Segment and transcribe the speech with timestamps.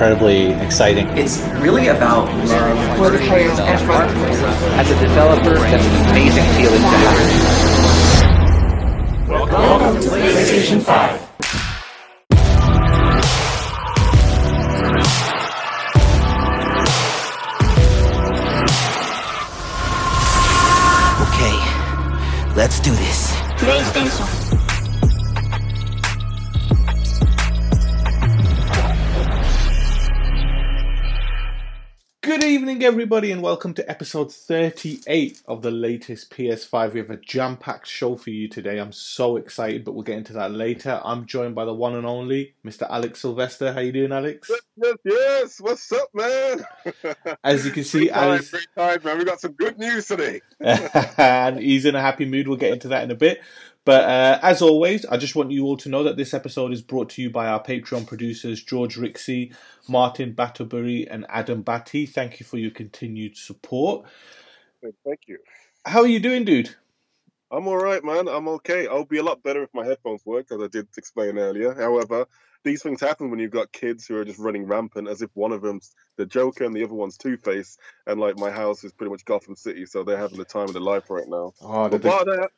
[0.00, 1.06] incredibly exciting.
[1.08, 2.96] It's really about love.
[2.96, 4.40] For the players and for the players.
[4.80, 7.18] As a developer, that's an amazing feeling to have.
[9.28, 11.20] Welcome to PlayStation 5.
[21.28, 21.56] Okay,
[22.56, 23.30] let's do this.
[23.58, 24.39] PlayStation.
[32.40, 36.94] Good evening, everybody, and welcome to episode 38 of the latest PS5.
[36.94, 38.78] We have a jam packed show for you today.
[38.78, 41.02] I'm so excited, but we'll get into that later.
[41.04, 42.88] I'm joined by the one and only Mr.
[42.88, 43.74] Alex Sylvester.
[43.74, 44.50] How you doing, Alex?
[44.74, 45.60] Yes, yes.
[45.60, 46.64] What's up, man?
[47.44, 49.18] As you can see, great time, Alex, great time, man.
[49.18, 50.40] We got some good news today.
[50.60, 52.48] and he's in a happy mood.
[52.48, 53.42] We'll get into that in a bit.
[53.84, 56.82] But uh, as always, I just want you all to know that this episode is
[56.82, 59.54] brought to you by our Patreon producers, George Rixey,
[59.88, 62.04] Martin Batterbury, and Adam Batty.
[62.04, 64.06] Thank you for your continued support.
[65.04, 65.38] Thank you.
[65.86, 66.74] How are you doing, dude?
[67.50, 68.28] I'm all right, man.
[68.28, 68.86] I'm okay.
[68.86, 71.74] I'll be a lot better if my headphones work, as I did explain earlier.
[71.74, 72.26] However,
[72.62, 75.50] these things happen when you've got kids who are just running rampant, as if one
[75.52, 78.92] of them's the Joker and the other one's Two Face, and like my house is
[78.92, 81.52] pretty much Gotham City, so they're having the time of their life right now.
[81.62, 82.50] Oh, But that,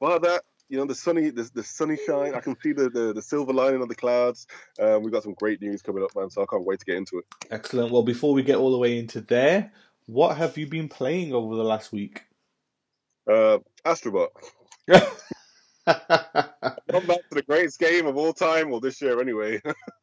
[0.00, 2.34] bar that, you know, the sunny, the, the sunny shine.
[2.34, 4.46] I can see the, the, the silver lining of the clouds.
[4.80, 6.30] Um, we've got some great news coming up, man.
[6.30, 7.24] So I can't wait to get into it.
[7.50, 7.92] Excellent.
[7.92, 9.72] Well, before we get all the way into there,
[10.06, 12.24] what have you been playing over the last week?
[13.30, 14.28] Uh, Astrobot.
[16.90, 19.60] Come back to the greatest game of all time, well, this year anyway.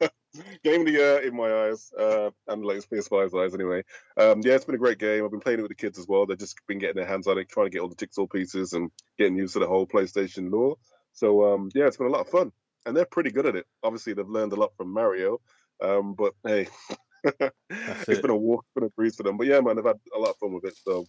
[0.62, 3.82] game of the year in my eyes, uh, and like PS5's eyes anyway.
[4.16, 5.24] Um, yeah, it's been a great game.
[5.24, 6.26] I've been playing it with the kids as well.
[6.26, 8.72] They've just been getting their hands on it, trying to get all the jigsaw pieces
[8.72, 10.76] and getting used to the whole PlayStation lore.
[11.12, 12.52] So um, yeah, it's been a lot of fun,
[12.84, 13.66] and they're pretty good at it.
[13.82, 15.40] Obviously, they've learned a lot from Mario,
[15.82, 16.68] um, but hey,
[17.24, 18.22] it's it.
[18.22, 19.36] been a walk, been a breeze for them.
[19.36, 20.76] But yeah, man, they've had a lot of fun with it.
[20.84, 21.06] So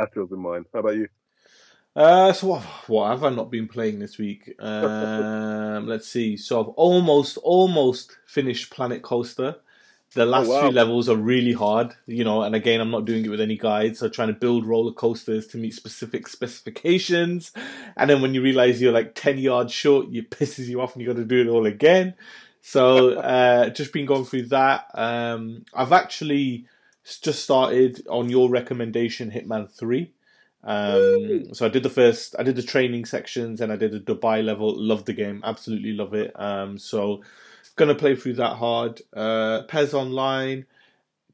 [0.00, 0.64] Astro's in mine.
[0.72, 1.08] How about you?
[1.96, 4.54] Uh, so what, what have I not been playing this week?
[4.58, 6.36] Um, let's see.
[6.36, 9.56] So I've almost, almost finished Planet Coaster.
[10.12, 10.60] The last wow.
[10.62, 13.56] few levels are really hard, you know, and again, I'm not doing it with any
[13.56, 13.98] guides.
[13.98, 17.52] So trying to build roller coasters to meet specific specifications.
[17.96, 21.02] And then when you realize you're like 10 yards short, it pisses you off and
[21.02, 22.14] you got to do it all again.
[22.60, 24.86] So, uh, just been going through that.
[24.94, 26.66] Um, I've actually
[27.04, 30.12] just started on your recommendation, Hitman 3.
[30.66, 34.00] Um, so I did the first, I did the training sections and I did the
[34.00, 34.74] Dubai level.
[34.76, 36.32] Love the game, absolutely love it.
[36.34, 37.22] Um, so
[37.76, 39.00] gonna play through that hard.
[39.14, 40.66] Uh, PES Online,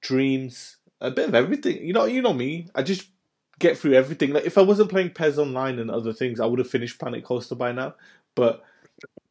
[0.00, 1.84] Dreams, a bit of everything.
[1.84, 2.68] You know, you know me.
[2.74, 3.08] I just
[3.58, 4.32] get through everything.
[4.34, 7.24] Like if I wasn't playing PES Online and other things, I would have finished Planet
[7.24, 7.94] Coaster by now.
[8.34, 8.62] But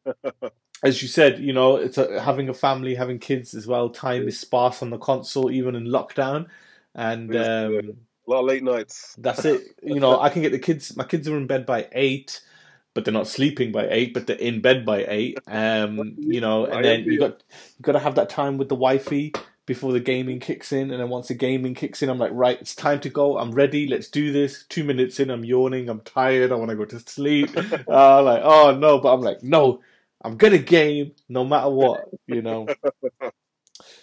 [0.82, 3.88] as you said, you know, it's a, having a family, having kids as well.
[3.88, 6.48] Time is sparse on the console, even in lockdown,
[6.92, 7.36] and.
[7.36, 7.96] Um,
[8.32, 9.14] a lot of late nights.
[9.18, 9.62] That's it.
[9.82, 10.96] You know, I can get the kids.
[10.96, 12.40] My kids are in bed by eight,
[12.94, 14.14] but they're not sleeping by eight.
[14.14, 15.38] But they're in bed by eight.
[15.46, 18.74] Um, you know, and then you got you got to have that time with the
[18.74, 19.32] wifey
[19.66, 20.90] before the gaming kicks in.
[20.90, 23.38] And then once the gaming kicks in, I'm like, right, it's time to go.
[23.38, 23.86] I'm ready.
[23.86, 24.64] Let's do this.
[24.68, 25.88] Two minutes in, I'm yawning.
[25.88, 26.52] I'm tired.
[26.52, 27.50] I want to go to sleep.
[27.88, 29.80] uh, like, oh no, but I'm like, no,
[30.22, 32.08] I'm gonna game no matter what.
[32.26, 32.66] You know.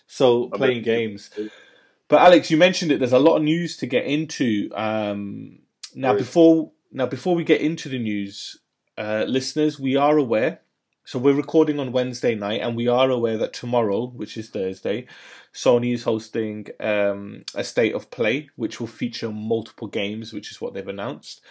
[0.10, 1.30] So playing games.
[2.10, 2.98] But Alex, you mentioned it.
[3.00, 4.70] There's a lot of news to get into.
[4.74, 5.60] Um,
[5.96, 8.58] now, before now before we get into the news,
[8.98, 10.62] uh, listeners, we are aware.
[11.06, 15.08] So we're recording on Wednesday night, and we are aware that tomorrow, which is Thursday,
[15.54, 20.60] Sony is hosting um, a state of play, which will feature multiple games, which is
[20.60, 21.42] what they've announced.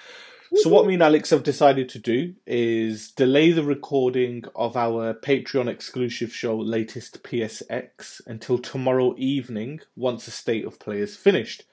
[0.54, 5.12] So what me and Alex have decided to do is delay the recording of our
[5.12, 11.64] Patreon exclusive show latest PSX until tomorrow evening once the state of play is finished.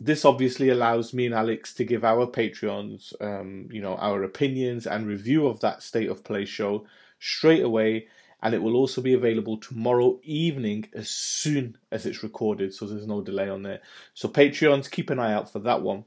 [0.00, 4.86] This obviously allows me and Alex to give our Patreons, um, you know, our opinions
[4.86, 6.86] and review of that state of play show
[7.18, 8.06] straight away,
[8.42, 13.06] and it will also be available tomorrow evening as soon as it's recorded, so there's
[13.06, 13.80] no delay on there.
[14.14, 16.04] So Patreons, keep an eye out for that one.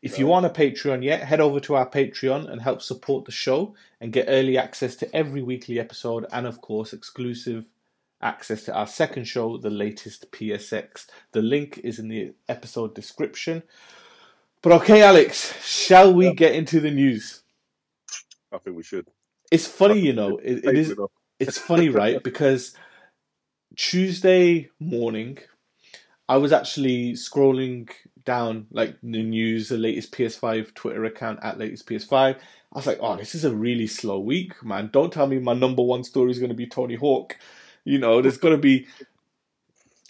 [0.00, 3.32] If you aren't a Patreon yet, head over to our Patreon and help support the
[3.32, 7.64] show and get early access to every weekly episode and, of course, exclusive
[8.22, 11.06] access to our second show, the latest PSX.
[11.32, 13.64] The link is in the episode description.
[14.62, 17.42] But okay, Alex, shall we get into the news?
[18.52, 19.08] I think we should.
[19.50, 20.94] It's funny, you know, it, it is.
[21.38, 22.22] It's funny, right?
[22.22, 22.74] Because
[23.76, 25.38] Tuesday morning,
[26.28, 27.88] I was actually scrolling
[28.28, 32.12] down like the news, the latest PS5 Twitter account at latest PS5.
[32.36, 32.36] I
[32.74, 34.90] was like, oh, this is a really slow week, man.
[34.92, 37.36] Don't tell me my number one story is going to be Tony Hawk.
[37.84, 38.86] You know, there's going to be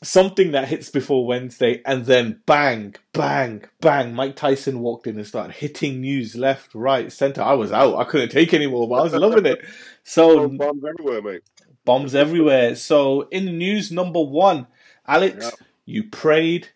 [0.03, 4.15] something that hits before Wednesday, and then bang, bang, bang.
[4.15, 7.43] Mike Tyson walked in and started hitting news left, right, center.
[7.43, 7.97] I was out.
[7.97, 9.65] I couldn't take anymore, but I was loving it.
[10.05, 11.43] So Oh, bombs everywhere, mate.
[11.85, 12.75] bombs everywhere.
[12.77, 14.67] So in the news, number one,
[15.07, 15.67] Alex, Yeah.
[15.85, 16.69] you prayed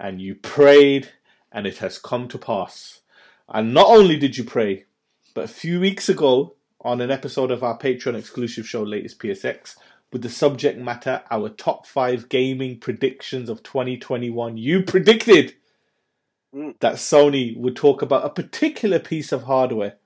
[0.00, 1.10] and you prayed,
[1.52, 3.00] and it has come to pass.
[3.48, 4.86] And not only did you pray,
[5.34, 9.76] but a few weeks ago on an episode of our Patreon exclusive show, Latest PSX,
[10.12, 15.54] with the subject matter, our top five gaming predictions of 2021, you predicted
[16.52, 16.74] Mm.
[16.80, 19.98] that Sony would talk about a particular piece of hardware.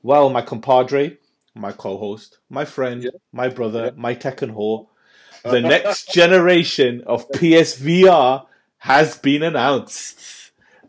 [0.00, 1.16] Well, my compadre,
[1.56, 3.10] my co-host, my friend, Yeah.
[3.32, 3.90] my brother, Yeah.
[3.96, 4.86] my Tekken whore,
[5.44, 8.46] the next generation of PSVR
[8.82, 10.18] has been announced.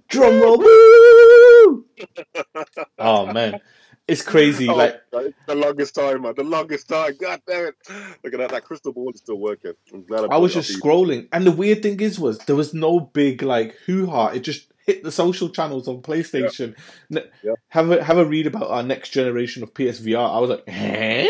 [0.07, 0.57] Drum roll!
[0.57, 1.85] woo!
[2.97, 3.59] oh man,
[4.07, 4.67] it's crazy.
[4.67, 6.33] Oh, Like the longest time, man.
[6.35, 7.13] The longest time.
[7.21, 7.75] God damn it.
[8.23, 8.49] Look at that.
[8.49, 9.73] That crystal ball is still working.
[9.93, 12.55] I'm glad I was brought it just scrolling, and the weird thing is, was there
[12.55, 14.29] was no big like hoo ha.
[14.29, 16.75] It just hit the social channels on PlayStation.
[17.11, 17.53] Ne- Yeah.
[17.67, 20.35] Have a have a read about our next generation of PSVR.
[20.35, 21.27] I was like, eh?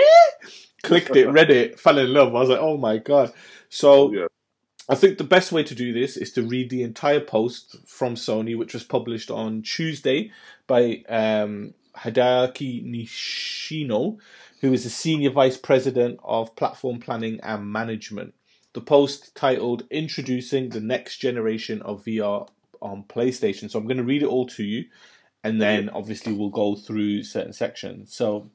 [0.82, 2.30] clicked it, read it, fell in love.
[2.30, 3.34] I was like, oh my god.
[3.68, 4.28] So Yeah.
[4.90, 8.16] I think the best way to do this is to read the entire post from
[8.16, 10.32] Sony, which was published on Tuesday
[10.68, 14.18] by um, Hideaki Nishino,
[14.60, 18.34] who is the Senior Vice President of Platform Planning and Management.
[18.74, 22.50] The post titled Introducing the Next Generation of VR
[22.82, 23.72] on PlayStation.
[23.72, 24.86] So I'm going to read it all to you,
[25.46, 28.14] and then obviously we'll go through certain sections.
[28.14, 28.50] So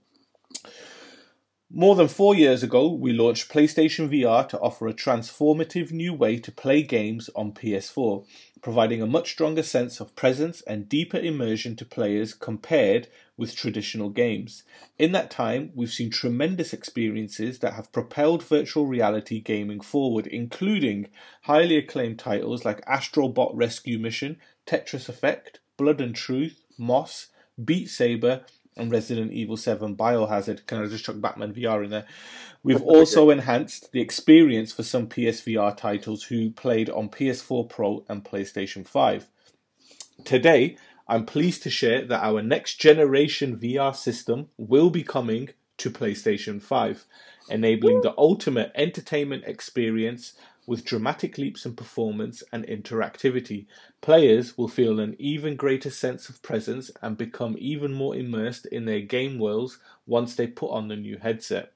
[1.71, 6.39] more than four years ago, we launched PlayStation VR to offer a transformative new way
[6.39, 8.27] to play games on PS4,
[8.63, 14.09] providing a much stronger sense of presence and deeper immersion to players compared with traditional
[14.09, 14.63] games.
[14.99, 21.09] In that time, we've seen tremendous experiences that have propelled virtual reality gaming forward, including
[21.43, 27.29] highly acclaimed titles like Astro Bot Rescue Mission, Tetris Effect, Blood and Truth, Moss,
[27.63, 28.45] Beat Saber,
[28.79, 30.67] and Resident Evil 7 Biohazard.
[30.67, 32.07] Can I just chuck Batman VR in there?
[32.63, 38.25] We've also enhanced the experience for some PSVR titles who played on PS4 Pro and
[38.25, 39.27] PlayStation 5.
[40.25, 40.77] Today,
[41.07, 46.61] I'm pleased to share that our next generation VR system will be coming to PlayStation
[46.61, 47.05] 5,
[47.49, 50.35] enabling the ultimate entertainment experience
[50.69, 53.65] with dramatic leaps in performance and interactivity.
[54.03, 58.85] Players will feel an even greater sense of presence and become even more immersed in
[58.85, 61.73] their game worlds once they put on the new headset.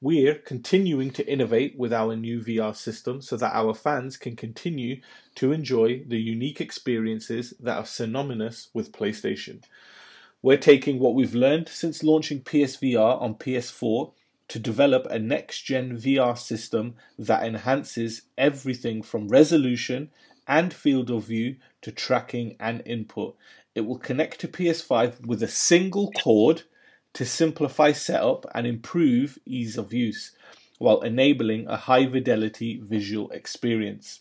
[0.00, 5.00] We're continuing to innovate with our new VR system so that our fans can continue
[5.36, 9.62] to enjoy the unique experiences that are synonymous with PlayStation.
[10.42, 14.12] We're taking what we've learned since launching PSVR on PS4
[14.48, 20.10] to develop a next gen VR system that enhances everything from resolution
[20.46, 23.36] and field of view to tracking and input.
[23.74, 26.62] It will connect to PS5 with a single cord
[27.14, 30.32] to simplify setup and improve ease of use
[30.78, 34.20] while enabling a high fidelity visual experience.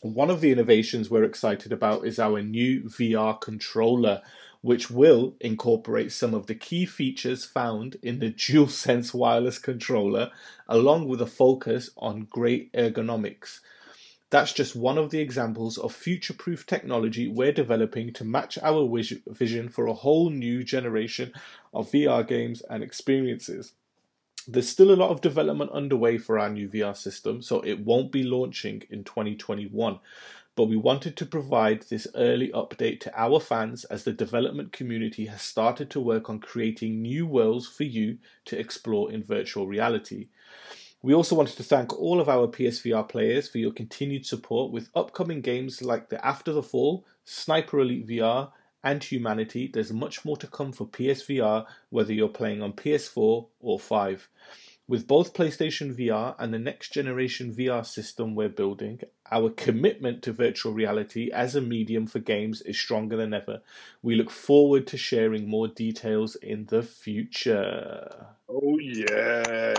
[0.00, 4.22] One of the innovations we're excited about is our new VR controller,
[4.64, 10.30] which will incorporate some of the key features found in the DualSense wireless controller,
[10.66, 13.60] along with a focus on great ergonomics.
[14.30, 18.88] That's just one of the examples of future proof technology we're developing to match our
[19.26, 21.34] vision for a whole new generation
[21.74, 23.74] of VR games and experiences.
[24.48, 28.10] There's still a lot of development underway for our new VR system, so it won't
[28.10, 29.98] be launching in 2021.
[30.56, 35.26] But we wanted to provide this early update to our fans as the development community
[35.26, 40.28] has started to work on creating new worlds for you to explore in virtual reality.
[41.02, 44.88] We also wanted to thank all of our PSVR players for your continued support with
[44.94, 48.52] upcoming games like the After the Fall, Sniper Elite VR,
[48.84, 49.70] and Humanity.
[49.72, 54.28] There's much more to come for PSVR, whether you're playing on PS4 or 5.
[54.86, 59.00] With both PlayStation VR and the next generation VR system we're building,
[59.30, 63.62] our commitment to virtual reality as a medium for games is stronger than ever.
[64.02, 68.26] We look forward to sharing more details in the future.
[68.56, 69.74] Oh yeah,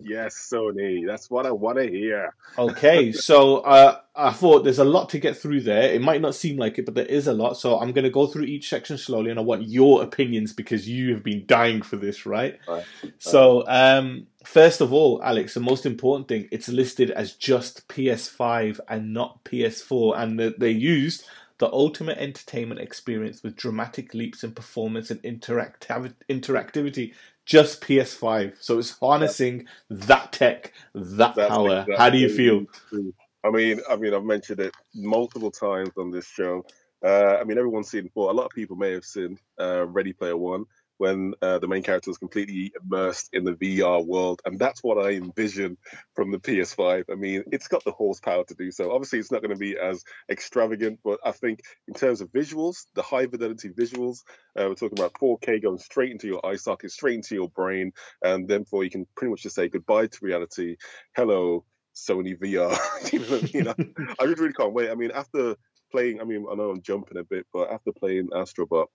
[0.00, 1.06] yes, Sony.
[1.06, 2.34] That's what I want to hear.
[2.58, 5.92] Okay, so uh, I thought there's a lot to get through there.
[5.92, 7.56] It might not seem like it, but there is a lot.
[7.56, 10.88] So I'm going to go through each section slowly, and I want your opinions because
[10.88, 12.58] you have been dying for this, right?
[12.66, 12.84] Right.
[13.18, 18.80] So, um, first of all, Alex, the most important thing, it's listed as just PS5
[18.88, 21.24] and not PS4, and that they used
[21.58, 27.14] the ultimate entertainment experience with dramatic leaps in performance and interactiv- interactivity.
[27.46, 28.56] Just PS5.
[28.60, 31.86] So it's harnessing that tech, that That's power.
[31.96, 32.66] How do you feel?
[32.90, 33.14] true.
[33.44, 36.66] I mean, I mean, I've mentioned it multiple times on this show.
[37.04, 38.30] Uh, I mean, everyone's seen before.
[38.30, 40.64] A lot of people may have seen uh, Ready Player One
[40.98, 44.98] when uh, the main character was completely immersed in the VR world, and that's what
[44.98, 45.76] I envision
[46.14, 47.04] from the PS5.
[47.10, 48.92] I mean, it's got the horsepower to do so.
[48.92, 52.86] Obviously, it's not going to be as extravagant, but I think in terms of visuals,
[52.94, 54.20] the high fidelity visuals,
[54.58, 57.92] uh, we're talking about 4K going straight into your eye socket, straight into your brain,
[58.22, 60.76] and therefore you can pretty much just say goodbye to reality.
[61.14, 62.76] Hello, Sony VR.
[63.54, 64.90] you know I I just really can't wait.
[64.90, 65.56] I mean, after
[65.90, 68.86] playing, I mean, I know I'm jumping a bit, but after playing Astrobot,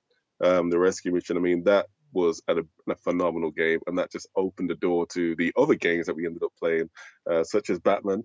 [0.44, 2.58] um, the rescue mission, I mean, that was a,
[2.90, 6.26] a phenomenal game, and that just opened the door to the other games that we
[6.26, 6.90] ended up playing,
[7.30, 8.24] uh, such as Batman.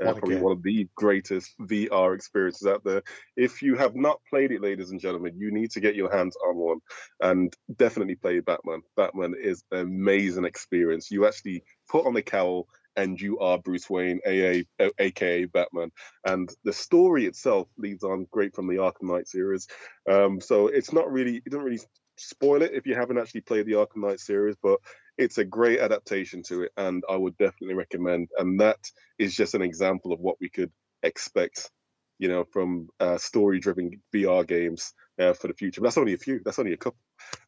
[0.00, 0.42] Uh, probably game.
[0.42, 3.02] one of the greatest VR experiences out there.
[3.36, 6.36] If you have not played it, ladies and gentlemen, you need to get your hands
[6.48, 6.78] on one
[7.20, 8.80] and definitely play Batman.
[8.96, 11.10] Batman is an amazing experience.
[11.10, 14.62] You actually put on the cowl and you are Bruce Wayne, AA,
[14.98, 15.90] aka Batman.
[16.24, 19.66] And the story itself leads on great from the Arkham Knight series.
[20.10, 21.80] Um, so it's not really, it doesn't really
[22.16, 24.78] spoil it if you haven't actually played the Arkham Knight series, but
[25.18, 28.28] it's a great adaptation to it, and I would definitely recommend.
[28.36, 28.78] And that
[29.18, 30.72] is just an example of what we could
[31.02, 31.70] expect,
[32.18, 35.80] you know, from uh, story-driven VR games uh, for the future.
[35.80, 36.40] But that's only a few.
[36.44, 36.98] That's only a couple.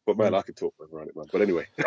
[0.05, 1.25] But man, I could talk around it, man.
[1.31, 1.65] But anyway.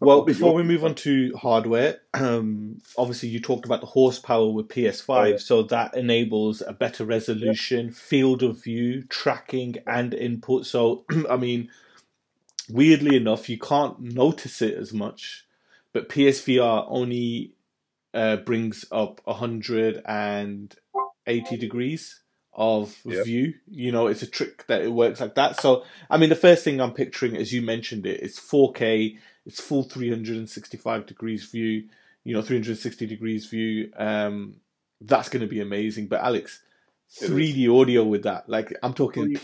[0.00, 4.68] Well, before we move on to hardware, um, obviously you talked about the horsepower with
[4.68, 5.36] PS5, Oh, yeah.
[5.36, 10.66] so that enables a better resolution, field of view, tracking, and input.
[10.66, 11.68] So, I mean,
[12.70, 15.44] weirdly enough, you can't notice it as much,
[15.92, 17.52] but PSVR only
[18.14, 22.20] uh, brings up 180 degrees
[22.56, 23.22] of Yeah.
[23.22, 23.54] view.
[23.70, 25.60] You know, it's a trick that it works like that.
[25.60, 29.60] So, I mean, the first thing I'm picturing, as you mentioned it, it's 4K, it's
[29.60, 31.84] full 365 degrees view,
[32.24, 33.92] you know, 360 degrees view.
[33.96, 34.56] Um,
[35.00, 36.08] that's going to be amazing.
[36.08, 36.62] But Alex,
[37.20, 39.38] 3D audio with that, like I'm talking 3D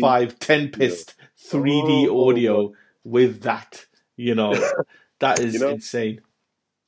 [0.00, 1.14] PS5 Tempest
[1.50, 2.72] 3D Oh, audio
[3.02, 4.54] with that, you know,
[5.20, 6.20] that is You know, insane.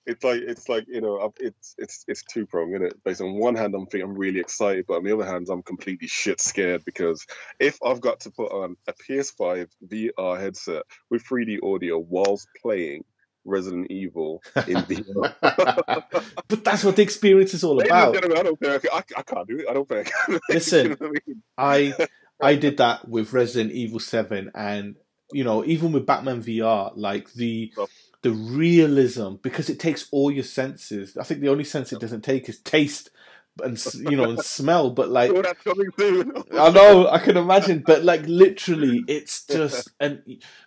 [0.07, 3.03] It's like it's like you know it's it's it's two prong in it.
[3.05, 5.63] Based on one hand, I'm thinking I'm really excited, but on the other hand, I'm
[5.63, 7.27] completely shit scared because
[7.59, 13.05] if I've got to put on a PS5 VR headset with 3D audio whilst playing
[13.45, 15.35] Resident Evil in VR,
[16.49, 18.17] but that's what the experience is all about.
[18.17, 18.75] I don't care.
[18.75, 19.67] I, can, I, I can't do it.
[19.69, 20.05] I don't care.
[20.49, 20.97] Listen.
[21.01, 21.43] You know I mean?
[21.59, 22.07] I
[22.43, 24.97] I did that with Resident Evil Seven, and
[25.33, 27.87] you know, even with Batman VR, like the Oh.
[28.23, 31.17] The realism because it takes all your senses.
[31.17, 33.11] I think the only sense it doesn't take is taste
[33.63, 34.91] and you know and smell.
[34.91, 36.33] But like that's coming soon.
[36.57, 40.23] I know, I can imagine, but like literally, it's just and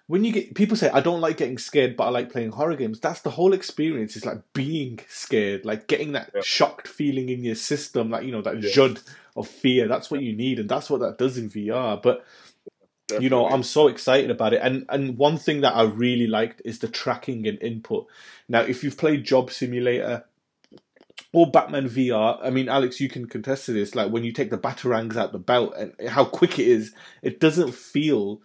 [0.07, 2.75] when you get people say I don't like getting scared, but I like playing horror
[2.75, 2.99] games.
[2.99, 4.15] That's the whole experience.
[4.15, 6.41] It's like being scared, like getting that Yeah.
[6.41, 8.69] shocked feeling in your system, like you know that Yeah.
[8.69, 8.99] jud
[9.35, 9.87] of fear.
[9.87, 12.01] That's what you need, and that's what that does in VR.
[12.01, 12.25] But
[13.19, 14.61] you know, I'm so excited about it.
[14.63, 18.07] And and one thing that I really liked is the tracking and input.
[18.47, 20.25] Now, if you've played Job Simulator
[21.31, 23.95] or Batman VR, I mean, Alex, you can contest to this.
[23.95, 27.39] Like when you take the batarangs out the belt and how quick it is, it
[27.39, 28.41] doesn't feel.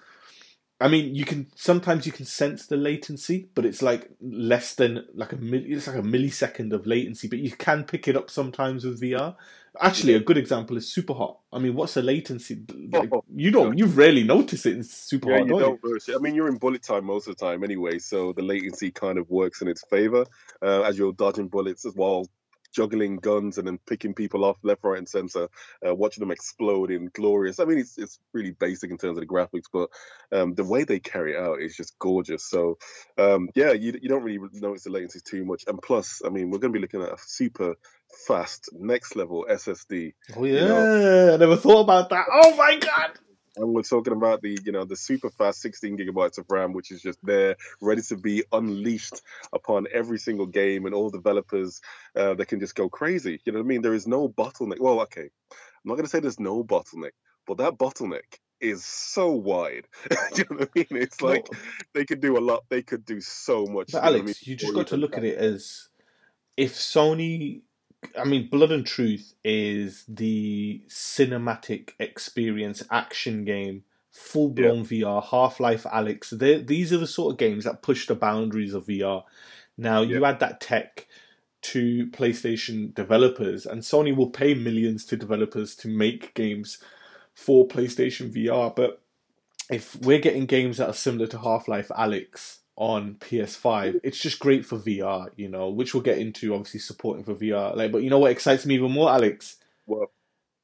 [0.81, 5.05] I mean, you can sometimes you can sense the latency, but it's like less than
[5.15, 7.29] like a it's like a millisecond of latency.
[7.29, 9.37] But you can pick it up sometimes with VR.
[9.81, 11.39] Actually, a good example is Super Hot.
[11.53, 12.63] I mean, what's the latency?
[12.93, 16.09] Like, Oh, you don't, you rarely notice it in Super Yeah, Hot, you don't don't
[16.09, 16.15] it.
[16.15, 19.19] I mean, you're in bullet time most of the time anyway, so the latency kind
[19.19, 20.25] of works in its favor
[20.63, 22.27] uh, as you're dodging bullets as well,
[22.75, 25.49] juggling guns and then picking people off left, right, and center,
[25.87, 27.61] uh, watching them explode in glorious.
[27.61, 29.89] I mean, it's it's really basic in terms of the graphics, but
[30.33, 32.45] um, the way they carry it out is just gorgeous.
[32.45, 32.79] So,
[33.17, 35.65] um, yeah, you you don't really notice the latency too much.
[35.67, 37.75] And plus, I mean, we're going to be looking at a super
[38.27, 40.15] fast next level SSD.
[40.37, 42.27] Oh yeah, know- I never thought about that.
[42.33, 43.13] Oh my god!
[43.59, 46.91] and we're talking about the you know the super fast 16 gigabytes of ram which
[46.91, 49.21] is just there ready to be unleashed
[49.53, 51.81] upon every single game and all developers
[52.17, 53.41] uh, that can just go crazy.
[53.45, 53.83] You know what i mean?
[53.83, 54.81] There is no bottleneck.
[54.81, 55.23] Well okay.
[55.51, 57.13] I'm not going to say there's no bottleneck
[57.47, 59.87] but that bottleneck is so wide.
[60.37, 61.03] You know what i mean?
[61.03, 61.49] It's like
[61.95, 62.65] they could do a lot.
[62.69, 63.93] They could do so much.
[63.93, 65.89] But you know I Alex, mean, you just got to look at it as
[66.57, 67.63] if Sony.
[68.17, 75.25] I mean, Blood and Truth is the cinematic experience action game, full blown VR.
[75.25, 76.31] Half Life, Alex.
[76.31, 79.25] These are the sort of games that push the boundaries of VR.
[79.77, 81.07] Now you add that tech
[81.61, 86.79] to PlayStation developers, and Sony will pay millions to developers to make games
[87.35, 88.75] for PlayStation VR.
[88.75, 89.01] But
[89.71, 93.61] if we're getting games that are similar to Half Life Alyx on PS5.
[93.61, 93.99] Mm-hmm.
[94.05, 97.77] It's just great for VR, you know, which we'll get into obviously supporting for VR.
[97.77, 99.57] Like, but you know what excites me even more, Alex?
[99.85, 100.11] What?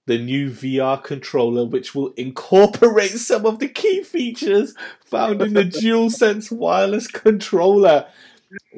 [0.06, 5.64] The new VR controller, which will incorporate some of the key features found in the
[5.64, 8.06] DualSense wireless controller,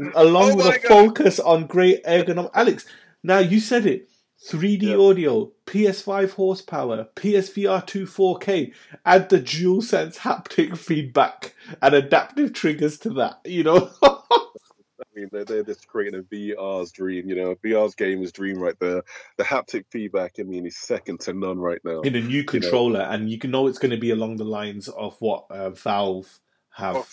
[0.00, 0.88] oh along Oh with a God.
[0.88, 2.50] focus on great ergonomics.
[2.55, 2.87] Alex,
[3.23, 4.09] now you said it.
[4.38, 4.97] 3D Yeah.
[4.97, 8.73] audio, PS5 horsepower, PSVR 2 4K,
[9.05, 13.90] add the DualSense haptic feedback and adaptive triggers to that, you know?
[14.02, 18.78] I mean, they're, they're just creating a VR's dream, you know, VR's gamer's dream right
[18.81, 19.02] there.
[19.38, 22.02] The haptic feedback, I mean, is second to none right now.
[22.02, 24.88] in a new controller, and you can know it's going to be along the lines
[24.88, 26.40] of what uh, Valve
[26.75, 26.97] have.
[26.97, 27.07] Oh,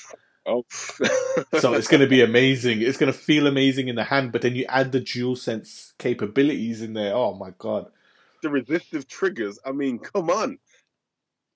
[1.60, 2.82] So it's going to be amazing.
[2.82, 5.94] It's going to feel amazing in the hand, but then you add the dual sense
[5.98, 7.14] capabilities in there.
[7.16, 7.88] Oh my god!
[8.44, 9.58] the resistive triggers.
[9.66, 10.60] I mean, come on,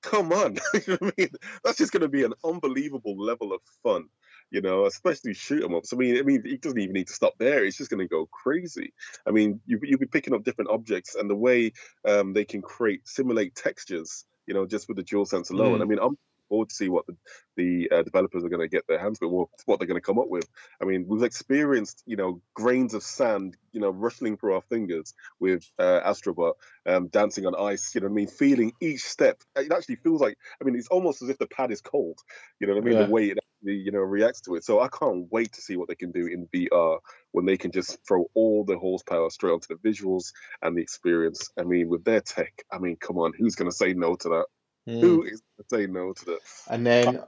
[0.02, 0.58] come on.
[0.74, 1.30] You know I mean,
[1.64, 4.06] that's just going to be an unbelievable level of fun.
[4.50, 5.92] You know, especially shoot 'em ups.
[5.92, 7.66] I mean, I mean, it doesn't even need to stop there.
[7.66, 8.94] It's just going to go crazy.
[9.28, 11.74] I mean, you you'll be picking up different objects, and the way
[12.06, 14.26] um, they can create simulate textures.
[14.46, 15.80] You know, just with the dual sense alone.
[15.80, 15.82] Mm.
[15.82, 16.18] I mean, I'm
[16.48, 17.16] forward to see what the
[17.56, 20.06] the uh, developers are going to get their hands with, what what they're going to
[20.06, 20.48] come up with.
[20.82, 25.14] I mean, we've experienced, you know, grains of sand, you know, rustling through our fingers
[25.40, 26.54] with uh, Astrobot
[26.86, 27.94] um, dancing on ice.
[27.94, 28.28] You know I mean?
[28.28, 29.42] Feeling each step.
[29.56, 32.20] It actually feels like, I mean, it's almost as if the pad is cold.
[32.60, 32.98] You know what I mean?
[32.98, 33.06] Yeah.
[33.06, 34.64] The way it actually, you know, reacts to it.
[34.64, 37.00] So I can't wait to see what they can do in VR
[37.32, 41.50] when they can just throw all the horsepower straight onto the visuals and the experience.
[41.60, 44.30] I mean, with their tech, I mean, come on, who's going to say no to
[44.30, 44.46] that?
[44.88, 45.02] Mm.
[45.02, 46.40] Who is going to say no to that?
[46.70, 47.24] And then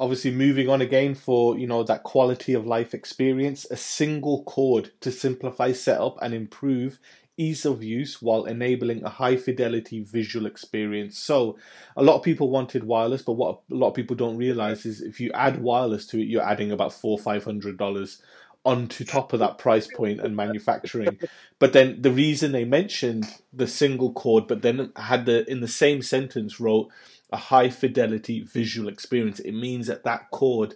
[0.00, 4.92] obviously moving on again for you know that quality of life experience, a single cord
[5.00, 6.98] to simplify setup and improve
[7.38, 11.16] ease of use while enabling a high fidelity visual experience.
[11.16, 11.56] So
[11.96, 15.00] a lot of people wanted wireless, but what a lot of people don't realize is
[15.00, 18.20] if you add wireless to it, you're adding about four five hundred dollars
[18.68, 21.18] onto top of that price point and manufacturing.
[21.58, 25.68] But then the reason they mentioned the single cord, but then had the in the
[25.68, 26.90] same sentence wrote
[27.32, 29.40] a high fidelity visual experience.
[29.40, 30.74] It means that that cord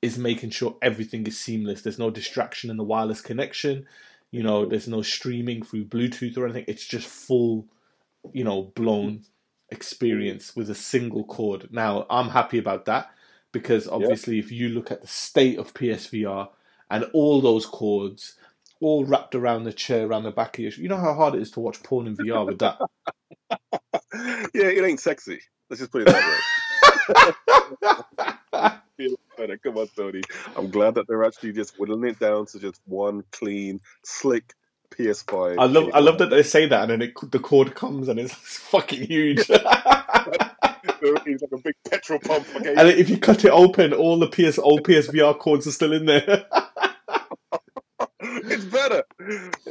[0.00, 1.82] is making sure everything is seamless.
[1.82, 3.86] There's no distraction in the wireless connection.
[4.30, 4.70] You know, mm-hmm.
[4.70, 6.64] there's no streaming through Bluetooth or anything.
[6.66, 7.66] It's just full,
[8.32, 9.24] you know, blown
[9.68, 11.68] experience with a single cord.
[11.70, 13.10] Now, I'm happy about that
[13.52, 16.48] because obviously, if you look at the state of PSVR
[16.90, 18.36] and all those cords
[18.80, 21.42] all wrapped around the chair, around the back of your, you know how hard it
[21.42, 22.78] is to watch porn in VR with that.
[24.54, 25.40] yeah, it ain't sexy.
[25.70, 27.34] Let's just put it that way.
[29.62, 30.22] Come on, Tony.
[30.56, 34.52] I'm glad that they're actually just whittling it down to just one clean, slick
[34.90, 35.56] PS5.
[35.58, 38.20] I love, I love that they say that, and then it, the cord comes and
[38.20, 39.50] it's fucking huge.
[41.26, 42.46] It's like a big petrol pump.
[42.56, 42.74] Okay?
[42.76, 46.06] and if you cut it open, all the PS old PSVR cords are still in
[46.06, 46.46] there.
[48.20, 49.02] it's better.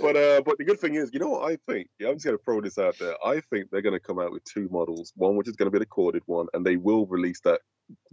[0.01, 1.87] But uh, but the good thing is, you know what I think?
[1.99, 3.15] Yeah, I'm just gonna throw this out there.
[3.25, 5.13] I think they're gonna come out with two models.
[5.15, 7.61] One which is gonna be the corded one, and they will release that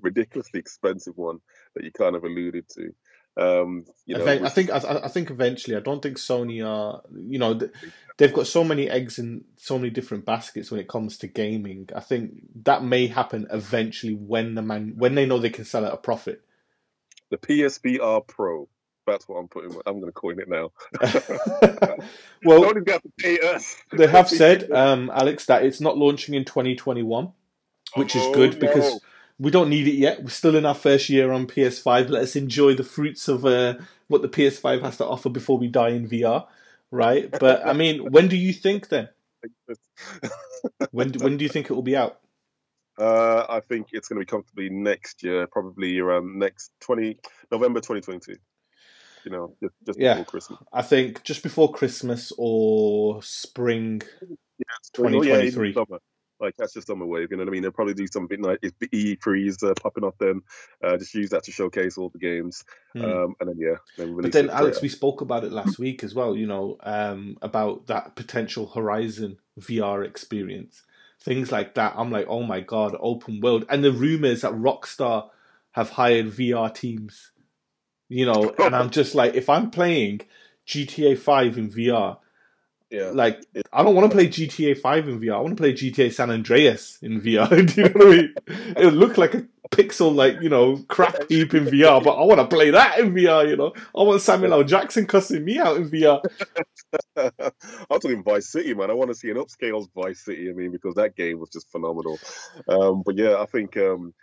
[0.00, 1.38] ridiculously expensive one
[1.74, 2.90] that you kind of alluded to.
[3.40, 5.76] Um, you know, I think I, I think eventually.
[5.76, 7.02] I don't think Sony are.
[7.14, 7.58] You know,
[8.18, 11.88] they've got so many eggs in so many different baskets when it comes to gaming.
[11.96, 15.86] I think that may happen eventually when the man when they know they can sell
[15.86, 16.42] at a profit.
[17.30, 18.68] the PSVR Pro.
[19.06, 19.72] That's what I'm putting.
[19.86, 20.70] I'm going to coin it now.
[22.44, 23.76] well, Sony's got to pay us.
[23.92, 27.32] they have said, um, Alex, that it's not launching in 2021,
[27.96, 29.00] which is Oh, good because no.
[29.40, 30.22] We don't need it yet.
[30.22, 32.10] We're still in our first year on PS5.
[32.10, 33.76] Let us enjoy the fruits of uh,
[34.08, 36.46] what the PS5 has to offer before we die in VR,
[36.90, 37.30] right?
[37.30, 39.08] But I mean, when do you think then?
[40.92, 42.20] When when do you think it will be out?
[42.98, 47.18] Uh, I think it's going to be comfortably next year, probably around next 20
[47.50, 48.36] November 2022.
[49.24, 50.14] You know, just, just Yeah.
[50.14, 50.58] before Christmas.
[50.72, 54.02] I think just before Christmas or spring.
[54.20, 54.66] Yeah,
[54.98, 55.72] even 2023.
[55.72, 55.98] summer.
[56.40, 57.28] Like that's just on the wave.
[57.30, 57.62] You know what I mean?
[57.62, 60.42] They'll probably do something like if the E3's uh, popping up, then
[60.82, 63.04] uh, just use that to showcase all the games, Hmm.
[63.04, 66.14] um, and then yeah, then But then, Alex, we spoke about it last week as
[66.14, 66.34] well.
[66.36, 70.82] You know, um, about that potential Horizon VR experience,
[71.22, 71.94] things like that.
[71.96, 75.28] I'm like, oh my god, open world, and the rumors that Rockstar
[75.72, 77.32] have hired VR teams.
[78.08, 80.22] You know, and I'm just like, if I'm playing
[80.66, 82.18] GTA Five in VR,
[82.90, 83.10] Yeah.
[83.14, 83.40] like
[83.72, 85.34] I don't want to play GTA Five in VR.
[85.34, 87.48] I want to play GTA San Andreas in VR.
[87.74, 88.34] Do you know what I mean?
[88.76, 92.40] It'll look like a pixel, like you know, crap heap in VR, but I want
[92.40, 93.48] to play that in VR.
[93.48, 94.64] You know, I want Samuel L.
[94.64, 96.20] Jackson cussing me out in VR.
[97.16, 98.90] I'm talking Vice City, man.
[98.90, 100.50] I want to see an upscale Vice City.
[100.50, 102.18] I mean, because that game was just phenomenal.
[102.68, 104.14] Um, but yeah, I think um, it,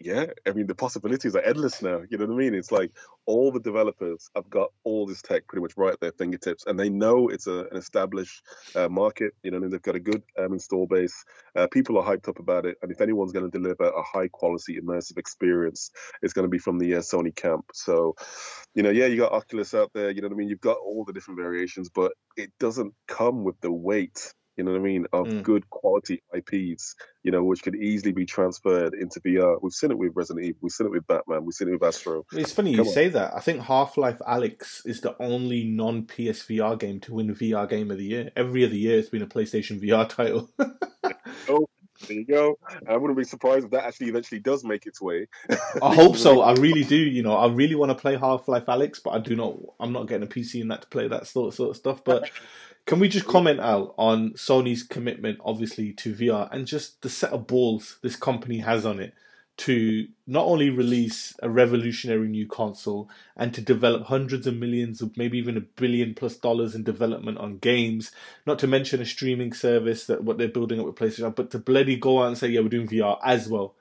[0.00, 2.02] yeah, I mean the possibilities are endless now.
[2.08, 2.54] You know what I mean?
[2.54, 2.92] It's like
[3.26, 6.78] all the developers have got all this tech pretty much right at their fingertips, and
[6.78, 8.42] they know it's a, an established
[8.74, 9.32] uh, market.
[9.42, 11.24] You know, and they've got a good um, install base.
[11.56, 14.28] Uh, people are hyped up about it, and if anyone's going to deliver a high
[14.28, 15.90] quality immersive experience,
[16.22, 17.66] it's going to be from the uh, Sony camp.
[17.72, 18.14] So,
[18.74, 20.10] you know, yeah, you got Oculus out there.
[20.10, 20.48] You know what I mean?
[20.48, 24.72] You've got all the different variations, but it doesn't come with the weight you know
[24.72, 25.42] what I mean, of Mm.
[25.42, 29.58] good quality IPs, you know, which could easily be transferred into VR.
[29.62, 31.82] We've seen it with Resident Evil, we've seen it with Batman, we've seen it with
[31.82, 32.26] Astro.
[32.32, 32.86] It's funny you on.
[32.86, 33.32] say that.
[33.34, 37.90] I think Half Life Alyx is the only non PSVR game to win VR Game
[37.90, 38.30] of the Year.
[38.36, 40.50] Every other year, it's been a PlayStation VR title.
[41.48, 41.66] oh.
[42.08, 42.58] There you go.
[42.88, 45.26] I wouldn't be surprised if that actually eventually does make its way.
[45.82, 46.40] I hope so.
[46.40, 46.96] I really do.
[46.96, 49.56] You know, I really want to play Half Life Alyx, but I do not.
[49.78, 52.02] I'm not getting a PC in that to play that sort sort of stuff.
[52.02, 52.30] But
[52.86, 57.32] can we just comment out on Sony's commitment, obviously, to VR and just the set
[57.32, 59.14] of balls this company has on it
[59.60, 65.14] to not only release a revolutionary new console and to develop hundreds of millions of
[65.18, 68.10] maybe even a billion plus dollars in development on games,
[68.46, 71.58] not to mention a streaming service that what they're building up with PlayStation, but to
[71.58, 73.74] bloody go out and say, yeah, we're doing VR as well.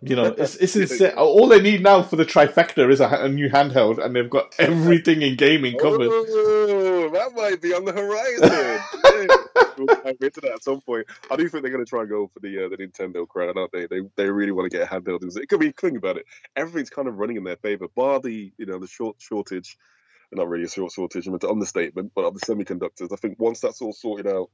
[0.00, 1.12] You know, it's it's insane.
[1.16, 4.54] All they need now for the trifecta is a, a new handheld, and they've got
[4.58, 6.08] everything in gaming covered.
[6.10, 9.38] Oh, that might be on the horizon.
[9.78, 11.06] We'll dive into that at some point.
[11.30, 13.56] I do think they're going to try and go for the uh, the Nintendo crown,
[13.56, 13.86] aren't they?
[13.86, 15.24] They they really want to get a handheld.
[15.36, 16.26] It could be think about it.
[16.56, 19.78] Everything's kind of running in their favor, bar the you know the short shortage.
[20.34, 23.12] Not really a short shortage, but the understatement, but of the semiconductors.
[23.12, 24.48] I think once that's all sorted out,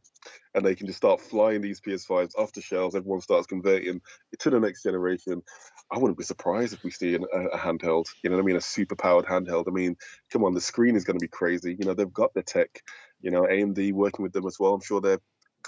[0.54, 4.00] and they can just start flying these PS5s off the shelves, everyone starts converting
[4.40, 5.42] to the next generation.
[5.90, 8.06] I wouldn't be surprised if we see an, a, a handheld.
[8.22, 8.56] You know what I mean?
[8.56, 9.68] A super powered handheld.
[9.68, 9.96] I mean,
[10.32, 11.76] come on, the screen is going to be crazy.
[11.78, 12.82] You know, they've got the tech.
[13.20, 14.74] You know, AMD working with them as well.
[14.74, 15.18] I'm sure they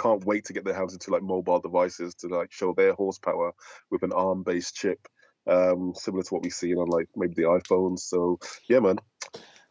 [0.00, 3.52] can't wait to get their hands into like mobile devices to like show their horsepower
[3.90, 5.06] with an ARM-based chip,
[5.46, 8.00] um, similar to what we've seen on like maybe the iPhones.
[8.00, 8.98] So yeah, man.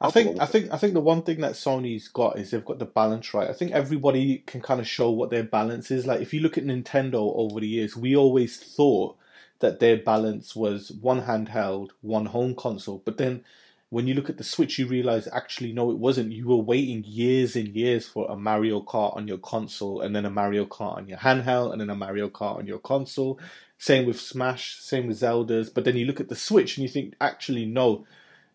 [0.01, 2.79] I think I think I think the one thing that Sony's got is they've got
[2.79, 3.49] the balance right.
[3.49, 6.07] I think everybody can kind of show what their balance is.
[6.07, 9.17] Like if you look at Nintendo over the years, we always thought
[9.59, 13.01] that their balance was one handheld, one home console.
[13.03, 13.43] But then
[13.89, 16.31] when you look at the Switch, you realize actually no, it wasn't.
[16.31, 20.25] You were waiting years and years for a Mario Kart on your console, and then
[20.25, 23.37] a Mario Kart on your handheld, and then a Mario Kart on your console.
[23.77, 25.69] Same with Smash, same with Zelda's.
[25.69, 28.05] But then you look at the Switch and you think actually no,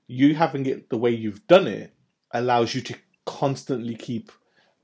[0.07, 1.93] you having it the way you've done it
[2.33, 4.31] allows you to constantly keep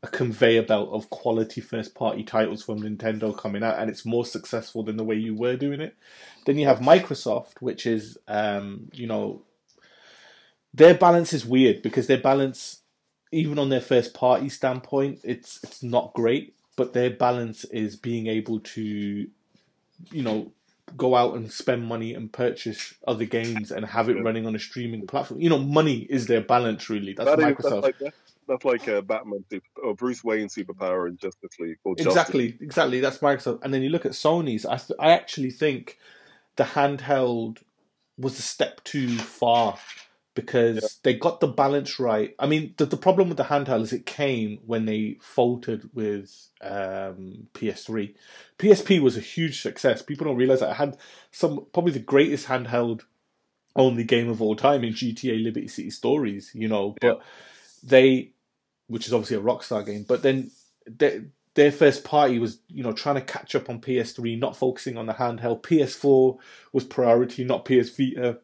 [0.03, 4.25] a conveyor belt of quality first party titles from Nintendo coming out and it's more
[4.25, 5.95] successful than the way you were doing it.
[6.47, 9.43] Then you have Microsoft, which is um, you know
[10.73, 12.81] their balance is weird because their balance
[13.33, 18.27] even on their first party standpoint, it's it's not great, but their balance is being
[18.27, 19.29] able to
[20.11, 20.53] you know
[20.97, 24.23] go out and spend money and purchase other games and have it Yeah.
[24.23, 25.41] running on a streaming platform.
[25.41, 27.13] You know, money is their balance really.
[27.15, 27.83] That's That is- Microsoft.
[27.83, 28.15] that's like
[28.49, 32.59] that's like uh, Batman super, or Bruce Wayne superpower in Justice League or Justice Exactly,
[32.61, 33.01] exactly.
[33.01, 33.61] That's Microsoft.
[33.63, 34.67] And then you look at Sony's.
[34.67, 35.99] I th- I actually think
[36.57, 37.63] the handheld
[38.19, 39.79] was a step too far
[40.35, 42.35] because they got the balance right.
[42.39, 46.49] I mean, the the problem with the handheld is it came when they faltered with
[46.61, 48.15] um, PS3.
[48.59, 50.03] PSP was a huge success.
[50.03, 50.97] People don't realize that it had
[51.33, 53.03] some probably the greatest handheld
[53.77, 56.51] only game of all time in GTA Liberty City Stories.
[56.55, 57.23] You know, but
[57.83, 58.33] they,
[58.87, 60.51] which is obviously a Rockstar game, but then
[60.87, 61.23] they,
[61.55, 65.07] their first party was you know trying to catch up on PS3, not focusing on
[65.07, 65.63] the handheld.
[65.63, 66.39] PS4
[66.73, 68.39] was priority, not PS Vita.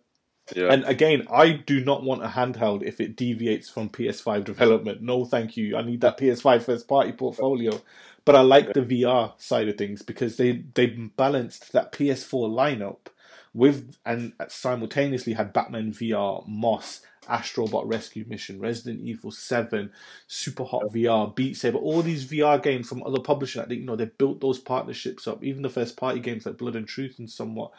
[0.54, 0.72] Yeah.
[0.72, 5.02] And again, I do not want a handheld if it deviates from PS5 development.
[5.02, 5.76] No, thank you.
[5.76, 7.80] I need that PS5 first party portfolio.
[8.24, 13.06] But I like the VR side of things because they they balanced that PS4 lineup
[13.54, 19.90] with and simultaneously had Batman VR, Moss, Astrobot Rescue Mission, Resident Evil Seven,
[20.26, 23.62] Super Hot VR, Beat Saber, all these VR games from other publishers.
[23.62, 25.44] I think you know they built those partnerships up.
[25.44, 27.72] Even the first party games like Blood and Truth and somewhat,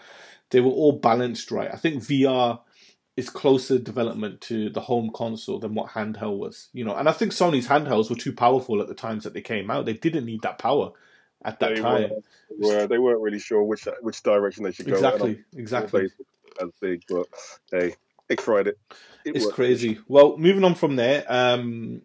[0.50, 1.70] they were all balanced right.
[1.72, 2.60] I think VR
[3.16, 6.70] is closer development to the home console than what handheld was.
[6.74, 9.42] You know, and I think Sony's handhelds were too powerful at the times that they
[9.42, 9.86] came out.
[9.86, 10.92] They didn't need that power
[11.44, 12.12] at that They time.
[12.12, 14.94] were, were they weren't really sure which which direction they should go.
[14.94, 16.10] Exactly, exactly.
[16.62, 17.28] As big, but
[17.72, 17.96] hey,
[18.28, 18.78] they tried it.
[19.26, 19.56] It It's worked.
[19.56, 20.00] crazy.
[20.08, 21.26] Well, moving on from there.
[21.28, 22.02] Um,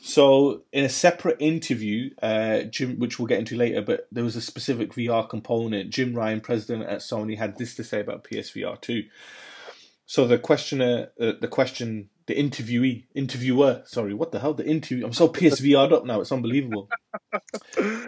[0.00, 4.36] so, in a separate interview, uh, Jim, which we'll get into later, but there was
[4.36, 5.90] a specific VR component.
[5.90, 9.04] Jim Ryan, president at Sony, had this to say about PSVR two.
[10.06, 15.04] So the questioner, uh, the question, the interviewee, interviewer, sorry, what the hell, the interview.
[15.04, 16.20] I'm so PSVR'd up now.
[16.20, 16.88] It's unbelievable.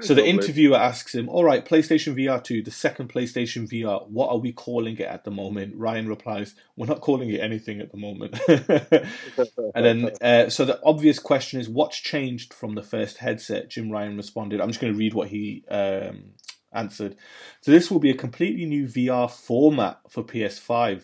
[0.00, 4.31] So the interviewer asks him, "All right, PlayStation VR 2, the second PlayStation VR, what
[4.31, 7.90] are we calling it at the moment?" Ryan replies, "We're not calling it anything at
[7.90, 8.38] the moment."
[9.74, 13.90] and then, uh, so the obvious question is, "What's changed from the first headset?" Jim
[13.90, 14.61] Ryan responded.
[14.61, 16.35] I'm just going to read what he um,
[16.72, 17.16] answered.
[17.61, 21.02] So this will be a completely new VR format for PS5.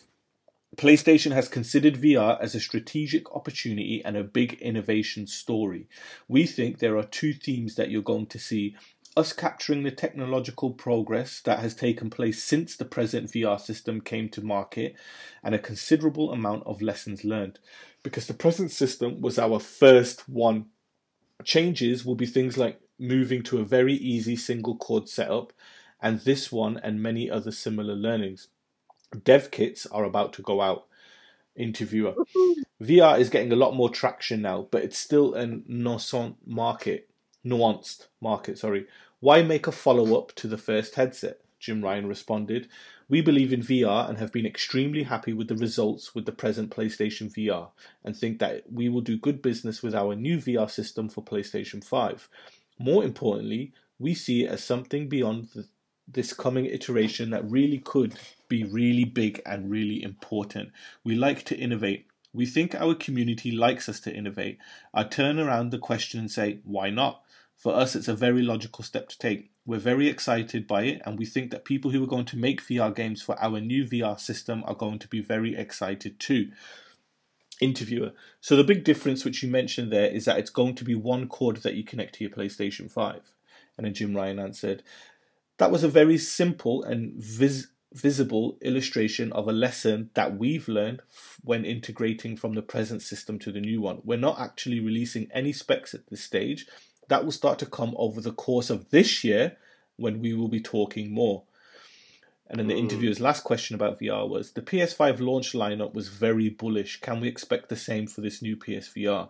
[0.77, 5.89] PlayStation has considered VR as a strategic opportunity and a big innovation story.
[6.27, 8.75] We think there are two themes that you're going to see
[9.17, 14.29] us capturing the technological progress that has taken place since the present VR system came
[14.31, 14.97] to market,
[15.43, 17.61] and a considerable amount of lessons learned.
[18.03, 20.67] Because the present system was our first one.
[21.45, 25.53] Changes will be things like moving to a very easy single cord setup,
[26.03, 28.49] and this one and many other similar learnings.
[29.23, 30.87] Dev kits are about to go out.
[31.57, 32.15] Interviewer.
[32.83, 37.09] VR is getting a lot more traction now, but it's still a nascent market.
[37.47, 38.87] Nuanced market, sorry.
[39.21, 41.41] Why make a follow up to the first headset?
[41.61, 42.69] Jim Ryan responded.
[43.09, 46.71] We believe in VR and have been extremely happy with the results with the present
[46.71, 47.71] PlayStation VR
[48.03, 51.85] and think that we will do good business with our new VR system for PlayStation
[51.85, 52.29] 5.
[52.79, 55.67] More importantly, we see it as something beyond the,
[56.07, 58.15] this coming iteration that really could
[58.49, 60.71] be really big and really important.
[61.03, 62.07] We like to innovate.
[62.33, 64.59] We think our community likes us to innovate.
[64.93, 67.23] I turn around the question and say, why not?
[67.57, 69.51] For us, it's a very logical step to take.
[69.65, 72.61] We're very excited by it, and we think that people who are going to make
[72.63, 76.51] VR games for our new VR system are going to be very excited too.
[77.61, 78.13] Interviewer.
[78.41, 81.29] So, the big difference which you mentioned there is that it's going to be one
[81.29, 83.33] cord that you connect to your PlayStation 5.
[83.77, 84.83] And then Jim Ryan answered,
[85.59, 91.01] That was a very simple and vis- visible illustration of a lesson that we've learned
[91.13, 94.01] f- when integrating from the present system to the new one.
[94.03, 96.67] We're not actually releasing any specs at this stage.
[97.09, 99.57] That will start to come over the course of this year
[99.97, 101.45] when we will be talking more.
[102.49, 102.81] And then the hmm.
[102.81, 107.01] interviewer's last question about VR was the PS5 launch lineup was very bullish.
[107.01, 109.29] Can we expect the same for this new PSVR?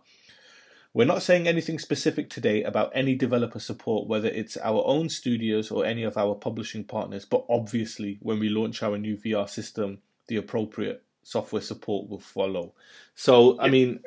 [0.95, 5.73] We're not saying anything specific today about any developer support, whether it's our own studios
[5.73, 9.99] or any of our publishing partners, but obviously, when we launch our new VR system,
[10.29, 12.75] the appropriate software support will follow.
[13.17, 14.05] So, I mean,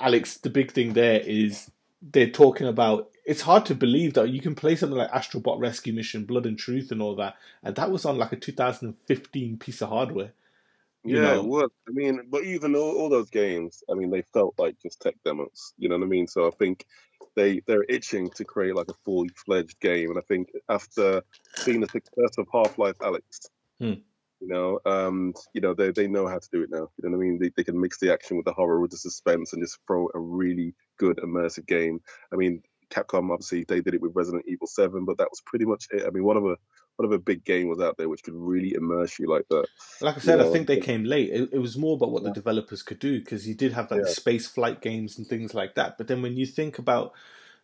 [0.00, 4.40] Alex, the big thing there is they're talking about it's hard to believe that you
[4.40, 7.90] can play something like Astrobot Rescue Mission, Blood and Truth, and all that, and that
[7.90, 10.32] was on like a 2015 piece of hardware.
[11.04, 11.40] You yeah, know.
[11.40, 11.70] it was.
[11.88, 15.14] I mean, but even all, all those games, I mean, they felt like just tech
[15.24, 15.72] demos.
[15.78, 16.26] You know what I mean?
[16.26, 16.84] So I think
[17.36, 21.22] they they're itching to create like a fully fledged game, and I think after
[21.56, 23.48] seeing the success of Half Life Alyx,
[23.80, 23.94] Hmm.
[24.40, 26.88] you know, um, you know, they they know how to do it now.
[27.02, 27.38] You know what I mean?
[27.38, 30.08] They they can mix the action with the horror, with the suspense, and just throw
[30.14, 32.00] a really good immersive game.
[32.32, 35.64] I mean, Capcom obviously they did it with Resident Evil Seven, but that was pretty
[35.64, 36.04] much it.
[36.06, 36.56] I mean, one of a
[36.96, 39.66] one of a big game was out there which could really immerse you like that.
[40.02, 41.30] Like I said, I know, think they came late.
[41.30, 44.02] It, it was more about what the developers could do because you did have like
[44.04, 44.12] Yeah.
[44.12, 45.96] space flight games and things like that.
[45.96, 47.14] But then when you think about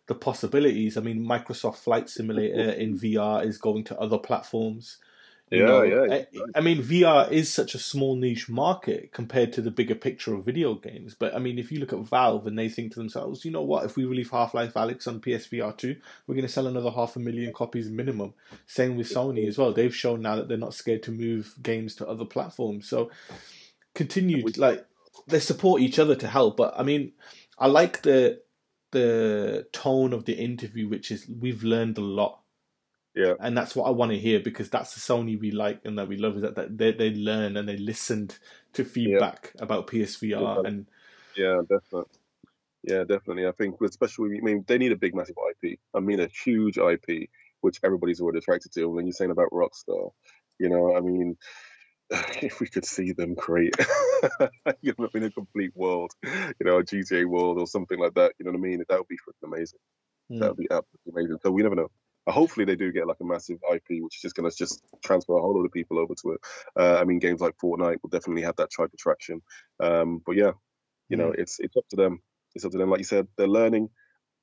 [0.07, 4.97] the possibilities, I mean, Microsoft Flight Simulator in VR is going to other platforms.
[5.49, 9.53] You Yeah, know, yeah, I, I mean, VR is such a small niche market compared
[9.53, 11.15] to the bigger picture of video games.
[11.15, 13.61] But I mean, if you look at Valve and they think to themselves, you know
[13.61, 15.95] what, if we release Half Life Alyx on PSVR 2,
[16.27, 18.33] we're going to sell another half a million copies minimum.
[18.65, 19.71] Same with Sony as well.
[19.71, 22.89] They've shown now that they're not scared to move games to other platforms.
[22.89, 23.09] So
[23.93, 24.85] continued, like,
[25.27, 26.57] they support each other to help.
[26.57, 27.13] But I mean,
[27.57, 28.41] I like the
[28.91, 32.41] the tone of the interview, which is we've learned a lot
[33.17, 35.97] Yeah, and that's what I want to hear because that's the Sony we like and
[35.97, 38.37] that we love is that, that they they learn and they listened
[38.73, 40.69] to feedback about PSVR Yeah.
[40.69, 40.85] and
[41.35, 42.19] yeah, definitely.
[42.83, 43.47] Yeah, definitely.
[43.47, 45.79] I think, especially, I mean, they need a big, massive IP.
[45.93, 47.29] I mean, a huge IP,
[47.61, 48.85] which everybody's already attracted to.
[48.85, 50.11] When you're saying about Rockstar,
[50.59, 51.37] you know, I mean,
[52.41, 53.75] if we could see them create,
[54.81, 58.33] you know, in a complete world, you know, a GTA world or something like that,
[58.39, 58.83] you know what I mean?
[58.87, 59.79] That would be freaking amazing.
[60.29, 60.39] Hmm.
[60.39, 61.37] That would be absolutely amazing.
[61.43, 61.91] So we never know.
[62.27, 65.37] Hopefully they do get like a massive IP, which is just going to just transfer
[65.37, 66.41] a whole lot of people over to it.
[66.77, 69.41] Uh, I mean, games like Fortnite will definitely have that type of traction.
[69.79, 70.51] Um, but yeah,
[71.09, 72.21] you know, it's it's up to them.
[72.55, 72.89] It's up to them.
[72.89, 73.89] Like you said, they're learning.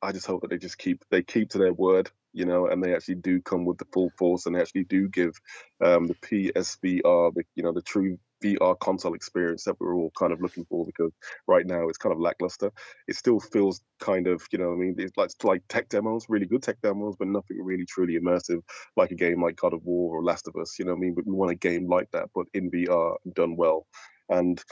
[0.02, 2.82] I just hope that they just keep they keep to their word, you know, and
[2.82, 5.40] they actually do come with the full force and they actually do give
[5.82, 10.32] um, the PSVR, the you know, the true VR console experience that we're all kind
[10.32, 11.12] of looking for because
[11.46, 12.70] right now it's kind of lackluster.
[13.08, 16.26] It still feels kind of, you know, what I mean, it's like like tech demos,
[16.28, 18.62] really good tech demos, but nothing really truly immersive
[18.96, 20.78] like a game like God of War or Last of Us.
[20.78, 23.16] You know, what I mean, but we want a game like that, but in VR
[23.34, 23.86] done well.
[24.28, 24.62] And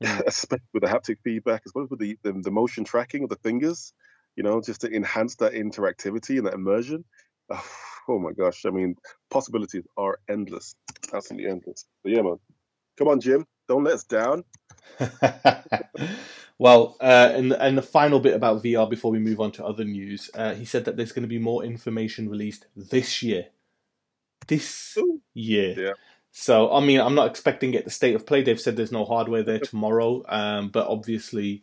[0.26, 3.30] especially with the haptic feedback, as well as with the, the the motion tracking of
[3.30, 3.92] the fingers,
[4.36, 7.04] you know, just to enhance that interactivity and that immersion.
[8.08, 8.96] Oh my gosh, I mean,
[9.30, 10.74] possibilities are endless,
[11.12, 11.84] absolutely endless.
[12.02, 12.38] But yeah, man,
[13.00, 14.44] come on, Jim, don't let us down.
[16.58, 19.84] well, uh, and and the final bit about VR before we move on to other
[19.84, 23.46] news, uh, he said that there's going to be more information released this year.
[24.46, 25.20] This Ooh.
[25.32, 25.74] year.
[25.76, 25.92] Yeah.
[26.30, 28.42] So I mean, I'm not expecting it the state of play.
[28.42, 31.62] They've said there's no hardware there tomorrow, um, but obviously,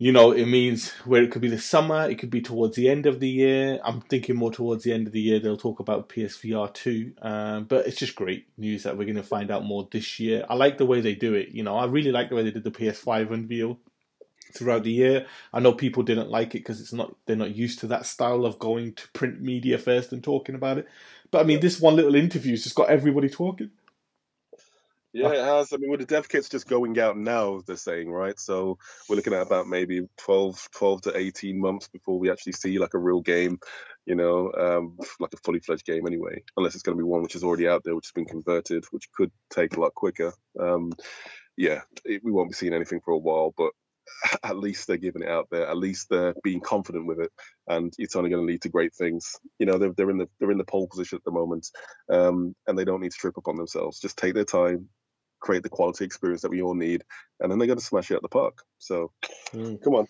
[0.00, 2.88] you know, it means where it could be the summer, it could be towards the
[2.88, 3.80] end of the year.
[3.84, 5.40] I'm thinking more towards the end of the year.
[5.40, 9.24] They'll talk about PSVR two, um, but it's just great news that we're going to
[9.24, 10.46] find out more this year.
[10.48, 11.48] I like the way they do it.
[11.48, 13.78] You know, I really like the way they did the PS5 unveil
[14.52, 15.26] throughout the year.
[15.52, 18.46] I know people didn't like it because it's not they're not used to that style
[18.46, 20.86] of going to print media first and talking about it.
[21.32, 23.70] But I mean, this one little interview's just got everybody talking.
[25.12, 25.72] Yeah, it has.
[25.72, 28.38] I mean, with the dev kits just going out now, they're saying, right?
[28.38, 32.78] So we're looking at about maybe 12, 12 to 18 months before we actually see
[32.78, 33.58] like a real game,
[34.06, 37.22] you know, um, like a fully fledged game anyway, unless it's going to be one
[37.22, 40.32] which is already out there, which has been converted, which could take a lot quicker.
[40.60, 40.92] Um,
[41.56, 43.72] yeah, it, we won't be seeing anything for a while, but
[44.44, 45.66] at least they're giving it out there.
[45.68, 47.30] At least they're being confident with it,
[47.66, 49.36] and it's only going to lead to great things.
[49.58, 51.68] You know, they're, they're in the they're in the pole position at the moment,
[52.10, 54.00] um, and they don't need to trip up on themselves.
[54.00, 54.88] Just take their time,
[55.40, 57.04] create the quality experience that we all need,
[57.40, 58.62] and then they're going to smash it at the park.
[58.78, 59.12] So,
[59.52, 59.82] Mm.
[59.82, 60.08] come on.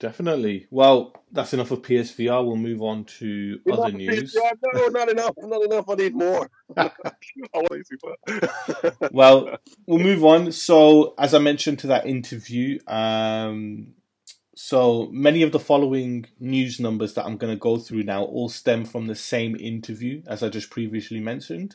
[0.00, 0.68] Definitely.
[0.70, 2.44] Well, that's enough of PSVR.
[2.44, 4.32] We'll move on to other news.
[4.34, 5.34] No, not enough.
[5.38, 5.88] Not enough.
[5.88, 6.48] I need more.
[6.78, 6.90] I
[7.54, 10.52] want to well, we'll move on.
[10.52, 13.94] So, as I mentioned to that interview, um,
[14.54, 18.48] so many of the following news numbers that I'm going to go through now all
[18.48, 21.74] stem from the same interview, as I just previously mentioned.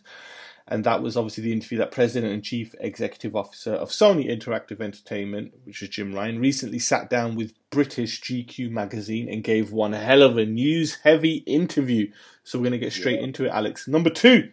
[0.67, 4.79] And that was obviously the interview that President and Chief Executive Officer of Sony Interactive
[4.79, 9.91] Entertainment, which is Jim Ryan, recently sat down with British GQ magazine and gave one
[9.91, 12.09] hell of a news heavy interview.
[12.43, 13.25] So we're going to get straight Yeah.
[13.25, 13.87] into it, Alex.
[13.87, 14.51] Number two.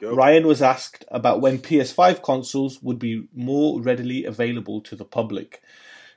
[0.00, 0.14] Go.
[0.14, 5.62] Ryan was asked about when PS5 consoles would be more readily available to the public.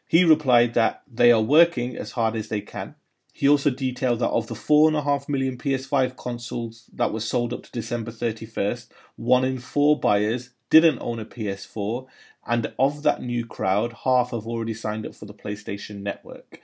[0.08, 2.96] He replied that they are working as hard as they can.
[3.36, 7.72] He also detailed that of the 4.5 million PS5 consoles that were sold up to
[7.72, 12.06] December 31st, one in four buyers didn't own a PS4,
[12.46, 16.62] and of that new crowd, half have already signed up for the PlayStation Network.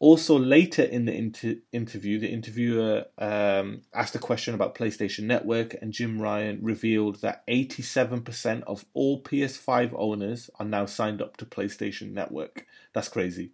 [0.00, 5.76] Also, later in the inter- interview, the interviewer um, asked a question about PlayStation Network,
[5.80, 11.46] and Jim Ryan revealed that 87% of all PS5 owners are now signed up to
[11.46, 12.66] PlayStation Network.
[12.92, 13.52] That's crazy.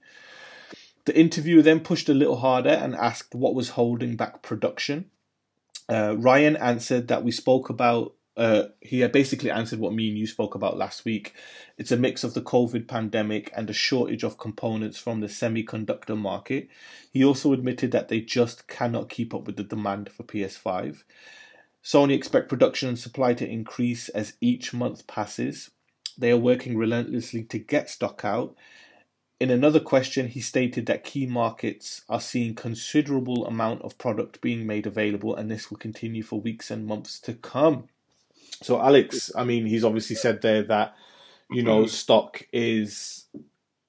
[1.08, 5.06] The interviewer then pushed a little harder and asked what was holding back production.
[5.88, 8.12] Uh, Ryan answered that we spoke about.
[8.36, 11.32] Uh, he had basically answered what me and you spoke about last week.
[11.78, 16.14] It's a mix of the COVID pandemic and a shortage of components from the semiconductor
[16.14, 16.68] market.
[17.10, 21.04] He also admitted that they just cannot keep up with the demand for PS5.
[21.82, 25.70] Sony expect production and supply to increase as each month passes.
[26.18, 28.54] They are working relentlessly to get stock out.
[29.40, 34.66] In another question, he stated that key markets are seeing considerable amount of product being
[34.66, 37.88] made available, and this will continue for weeks and months to come.
[38.62, 40.96] So, Alex, I mean, he's obviously said there that
[41.50, 43.26] you know stock is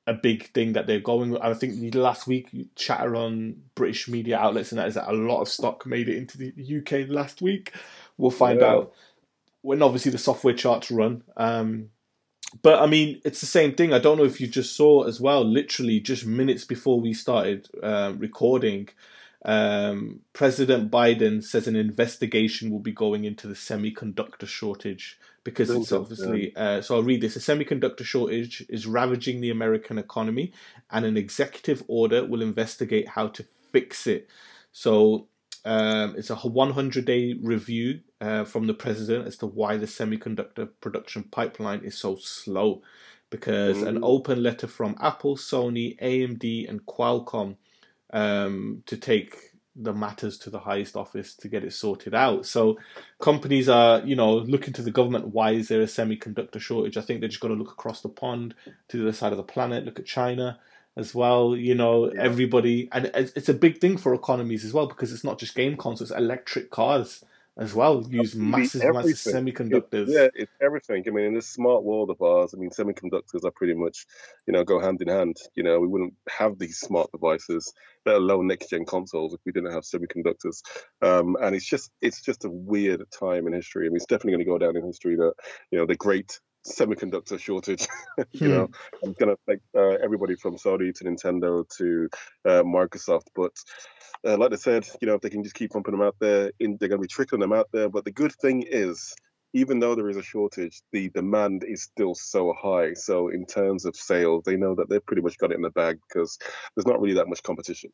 [0.08, 1.32] a big thing that they're going.
[1.32, 1.42] with.
[1.42, 5.42] I think last week chatter on British media outlets and that is that a lot
[5.42, 7.74] of stock made it into the UK last week.
[8.18, 8.68] We'll find Yeah.
[8.68, 8.94] out
[9.62, 11.24] when obviously the software charts run.
[11.38, 11.90] Um,
[12.62, 13.94] but I mean, it's the same thing.
[13.94, 15.44] I don't know if you just saw as well.
[15.44, 18.90] Literally, just minutes before we started uh, recording,
[19.46, 25.92] um, President Biden says an investigation will be going into the semiconductor shortage because it's
[25.92, 26.56] obviously.
[26.56, 30.52] Uh, so I'll read this: a semiconductor shortage is ravaging the American economy,
[30.92, 34.28] and an executive order will investigate how to fix it.
[34.72, 35.28] So
[35.66, 40.70] um, it's a 100 day review uh, from the president as to why the semiconductor
[40.82, 42.82] production pipeline is so slow.
[43.30, 44.04] Because an Mm.
[44.04, 47.58] open letter from Apple, Sony, AMD, and Qualcomm
[48.12, 49.36] um, to take
[49.76, 52.46] the matters to the highest office to get it sorted out.
[52.46, 52.78] So
[53.22, 55.28] companies are, you know, looking to the government.
[55.30, 56.98] Why is there a semiconductor shortage?
[56.98, 58.56] I think they're just got to look across the pond
[58.90, 59.86] to the other side of the planet.
[59.86, 60.60] Look at China
[60.98, 61.56] as well.
[61.56, 62.22] You know, Yeah.
[62.22, 65.56] everybody, and it's, it's a big thing for economies as well because it's not just
[65.56, 66.12] game consoles.
[66.12, 67.24] Electric cars
[67.58, 70.08] as well use massive, massive semiconductors.
[70.08, 71.04] Yeah, it's everything.
[71.06, 74.06] I mean, in this smart world of ours, I mean, semiconductors are pretty much,
[74.48, 75.36] you know, go hand in hand.
[75.56, 77.74] You know, we wouldn't have these smart devices,
[78.06, 80.62] let alone next gen consoles, if we didn't have semiconductors.
[81.02, 83.88] Um, and it's just, it's just a weird time in history.
[83.88, 85.34] I mean, it's definitely going to go down in history that,
[85.72, 87.88] you know, the great semiconductor shortage.
[88.34, 88.50] you Hmm.
[88.50, 88.68] know,
[89.04, 92.10] it's going to affect uh, everybody from Sony to Nintendo to
[92.48, 93.28] uh, Microsoft.
[93.36, 93.52] But
[94.26, 96.52] uh, like I said, you know, if they can just keep pumping them out there,
[96.60, 97.90] in, they're going to be trickling them out there.
[97.90, 99.14] But the good thing is,
[99.54, 102.94] even though there is a shortage, the demand is still so high.
[102.94, 105.72] So in terms of sales, they know that they've pretty much got it in the
[105.72, 106.38] bag because
[106.76, 107.92] there's not really that much competition.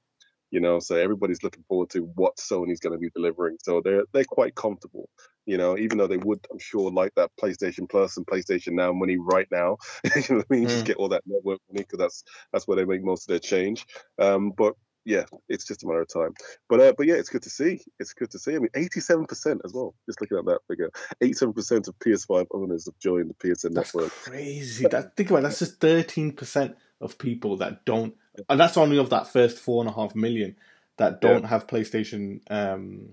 [0.52, 3.58] You know, so everybody's looking forward to what Sony's going to be delivering.
[3.64, 5.10] So they're they're quite comfortable.
[5.46, 8.91] You know, even though they would, I'm sure, like that PlayStation Plus and PlayStation Now
[8.93, 9.78] money right now.
[10.16, 10.68] you know what I mean?
[10.68, 10.88] Just Mm.
[10.88, 13.86] get all that network money because that's that's where they make most of their change.
[14.20, 14.74] Um, but
[15.08, 16.34] yeah, it's just a matter of time.
[16.68, 17.80] But uh, but yeah, it's good to see.
[18.00, 18.56] It's good to see.
[18.56, 19.93] I mean, 87% as well.
[20.08, 20.89] Just looking at that figure,
[21.22, 24.12] 87% of PS5 owners have joined the PSN That's network.
[24.12, 24.88] crazy.
[24.88, 28.16] That, think about it, that's just thirteen percent of people that don't,
[28.50, 30.56] and that's only of that first four and a half million
[30.98, 33.10] that don't have PlayStation um,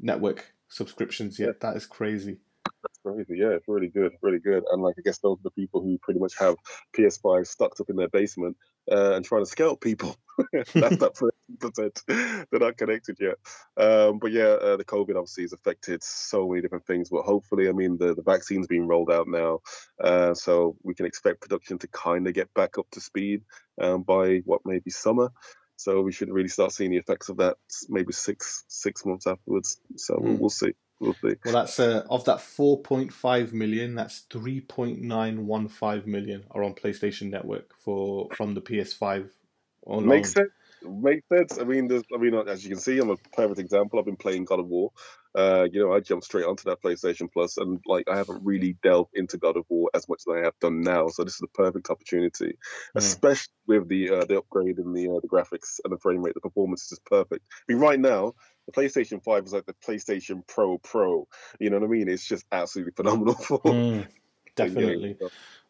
[0.00, 1.60] network subscriptions yet.
[1.60, 2.38] That is crazy.
[2.82, 3.40] That's crazy.
[3.40, 4.64] Yeah, it's really good, really good.
[4.70, 6.56] And like, I guess those are the people who pretty much have
[6.96, 8.56] PS5 stuck up in their basement
[8.90, 10.16] uh, and trying to scalp people.
[10.52, 12.02] That's that percent.
[12.06, 13.36] They're not connected yet.
[13.76, 17.08] Um, but yeah, uh, the COVID obviously has affected so many different things.
[17.10, 19.60] But hopefully, I mean, the, the vaccine's being rolled out now.
[20.02, 23.42] Uh, so we can expect production to kind of get back up to speed
[23.80, 25.30] um, by what, maybe summer.
[25.76, 27.56] So we should really start seeing the effects of that
[27.88, 29.78] maybe six six months afterwards.
[29.96, 30.40] So we'll, Mm.
[30.40, 30.72] we'll see.
[31.00, 31.34] We'll see.
[31.44, 33.94] Well, that's uh, of that 4.5 million.
[33.94, 39.28] That's 3.915 million are on PlayStation Network for from the PS5.
[39.86, 40.06] Alone.
[40.08, 40.50] Makes sense.
[40.88, 41.58] Makes sense.
[41.58, 43.98] I mean, there's, I mean, as you can see, I'm a perfect example.
[43.98, 44.90] I've been playing God of War.
[45.34, 48.76] Uh, you know, I jumped straight onto that PlayStation Plus, and like I haven't really
[48.82, 51.08] delved into God of War as much as I have done now.
[51.08, 52.56] So this is the perfect opportunity,
[52.94, 56.34] especially with the uh, the upgrade in the uh, the graphics and the frame rate.
[56.34, 57.44] The performance is just perfect.
[57.52, 58.34] I mean, right now,
[58.64, 61.28] the PlayStation Five is like the PlayStation Pro Pro.
[61.60, 62.08] You know what I mean?
[62.08, 64.06] It's just absolutely phenomenal for Mm,
[64.54, 65.16] definitely.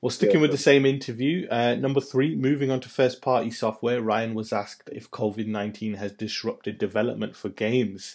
[0.07, 3.51] Well, sticking Yeah, with the same interview, uh, number three, moving on to first party
[3.51, 8.15] software, Ryan was asked if COVID 19 has disrupted development for games.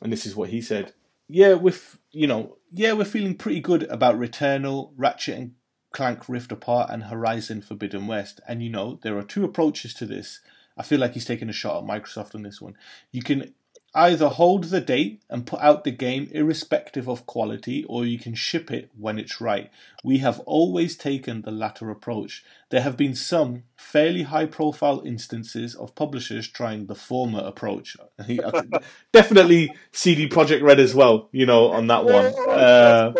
[0.00, 0.92] And this is what he said.
[1.28, 5.54] Yeah, with you know, yeah, we're feeling pretty good about Returnal, Ratchet and
[5.90, 8.40] Clank Rift Apart, and Horizon Forbidden West.
[8.46, 10.38] And you know, there are two approaches to this.
[10.76, 12.76] I feel like he's taking a shot at Microsoft on this one.
[13.10, 13.52] You can
[13.94, 18.34] either hold the date and put out the game irrespective of quality, or you can
[18.34, 19.70] ship it when it's right.
[20.02, 22.44] We have always taken the latter approach.
[22.70, 27.96] There have been some fairly high profile instances of publishers trying the former approach.
[28.26, 28.74] He- I think-
[29.12, 32.26] Definitely CD Projekt Red as well, you know, on that one.
[32.48, 33.12] Uh.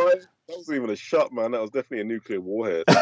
[0.48, 1.52] That wasn't even a shot, man.
[1.52, 2.84] That was definitely a nuclear warhead.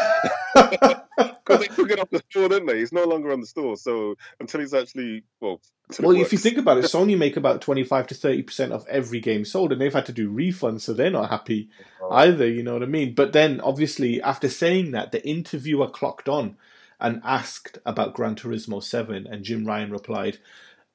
[1.45, 2.79] Because they took it off the store, didn't they?
[2.79, 3.75] It's no longer on the store.
[3.75, 5.59] So until it's actually well,
[5.99, 9.45] well, if you think about it, Sony make about 25 to 30% of every game
[9.45, 11.69] sold, and they've had to do refunds, so they're not happy
[12.11, 13.13] either, you know what I mean?
[13.13, 16.57] But then, obviously, after saying that, the interviewer clocked on
[16.99, 20.37] and asked about Gran Turismo 7, and Jim Ryan replied,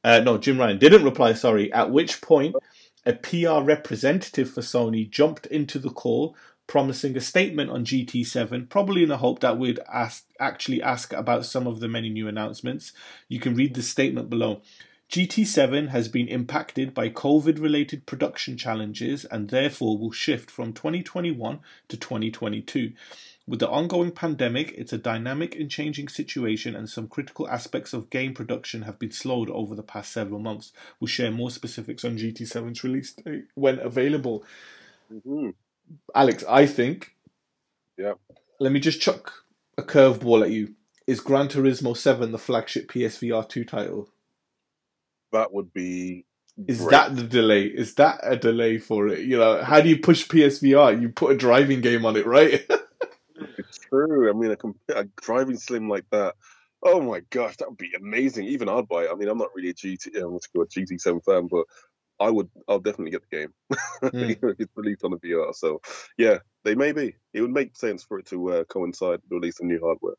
[0.04, 2.56] uh, no, Jim Ryan didn't reply, sorry, at which point
[3.08, 6.36] a PR representative for Sony jumped into the call,
[6.66, 11.46] promising a statement on GT7, probably in the hope that we'd ask, actually ask about
[11.46, 12.92] some of the many new announcements.
[13.26, 14.60] You can read the statement below.
[15.10, 21.60] GT7 has been impacted by COVID related production challenges and therefore will shift from 2021
[21.88, 22.92] to 2022.
[23.48, 28.10] With the ongoing pandemic, it's a dynamic and changing situation, and some critical aspects of
[28.10, 30.70] game production have been slowed over the past several months.
[31.00, 34.44] We'll share more specifics on GT7's release date when available.
[35.10, 35.54] Mhm.
[36.14, 37.16] Alex, I think.
[37.96, 38.14] Yeah.
[38.60, 39.32] Let me just chuck
[39.78, 40.74] a curveball at you.
[41.06, 44.10] Is Gran Turismo 7 the flagship PSVR 2 title?
[45.32, 46.24] that would be.
[46.66, 46.90] Is great.
[46.90, 47.64] that the delay?
[47.64, 49.20] Is that a delay for it?
[49.20, 51.00] You know, how do you push PSVR?
[51.00, 52.66] You put a driving game on it, right?
[53.90, 54.30] True.
[54.30, 54.52] I mean,
[54.90, 56.34] a, a driving sim like that.
[56.82, 58.46] Oh my gosh, that would be amazing.
[58.46, 59.10] Even I'd buy it.
[59.12, 61.64] I mean, I'm not really a GT, what's it called, GT7 fan, but
[62.20, 62.50] I would.
[62.68, 63.54] I'll definitely get the game.
[64.14, 64.36] Mm.
[64.58, 65.80] It's released on the VR, so
[66.18, 67.16] yeah, they may be.
[67.34, 70.14] It would make sense for it to uh, coincide with the release of new hardware.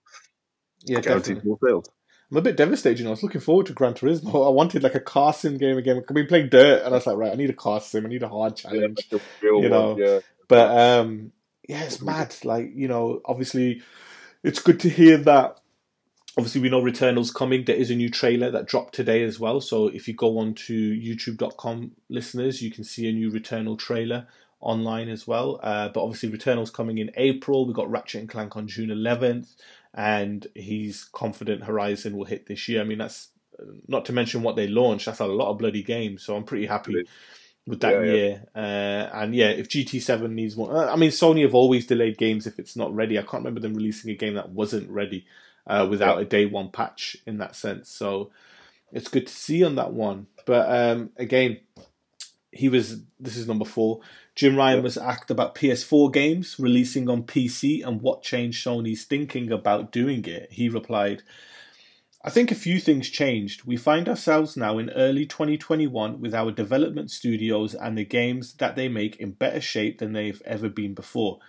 [0.86, 1.90] yeah, Guaranteed more sales.
[2.32, 3.00] I'm a bit devastated.
[3.00, 4.46] You know, I was looking forward to Gran Turismo.
[4.46, 6.04] I wanted like a car sim game again.
[6.08, 8.06] I've been playing Dirt, and I was like, right, I need a car sim.
[8.06, 9.10] I need a hard Yeah, challenge.
[9.14, 10.20] a real you know, yeah.
[10.48, 11.32] But um,
[11.70, 12.36] yeah, it's mad.
[12.44, 13.84] Like you know, obviously,
[14.44, 15.60] it's good to hear that.
[16.36, 17.64] Obviously, we know Returnal's coming.
[17.64, 19.62] There is a new trailer that dropped today as well.
[19.62, 24.28] So if you go on to YouTube.com, listeners, you can see a new Returnal trailer
[24.62, 25.60] online as well.
[25.62, 27.68] Uh, but obviously, Returnal's coming in April.
[27.68, 29.56] We got Ratchet and Clank on June 11th,
[29.94, 32.82] and he's confident Horizon will hit this year.
[32.82, 33.30] I mean, that's
[33.88, 35.06] not to mention what they launched.
[35.06, 36.24] That's a lot of bloody games.
[36.24, 37.04] So I'm pretty happy
[37.70, 38.14] with that Yeah, yeah.
[38.14, 38.44] year.
[38.56, 42.48] Uh, and yeah, if GT7 needs more, uh, I mean, Sony have always delayed games
[42.48, 43.18] if it's not ready.
[43.18, 45.26] I can't remember them releasing a game that wasn't ready
[45.68, 46.24] uh, without Yeah.
[46.24, 47.90] a day one patch in that sense.
[47.90, 48.32] So
[48.92, 50.28] it's good to see on that one.
[50.46, 51.60] But um, again,
[52.52, 53.02] he was.
[53.20, 54.00] This is number four.
[54.34, 54.84] Jim Ryan Yeah.
[54.84, 60.26] was asked about PS4 games releasing on PC and what changed Sony's thinking about doing
[60.26, 60.48] it.
[60.52, 61.22] He replied.
[62.22, 63.64] I think a few things changed.
[63.64, 68.76] We find ourselves now in early 2021 with our development studios and the games that
[68.76, 71.40] they make in better shape than they've ever been before.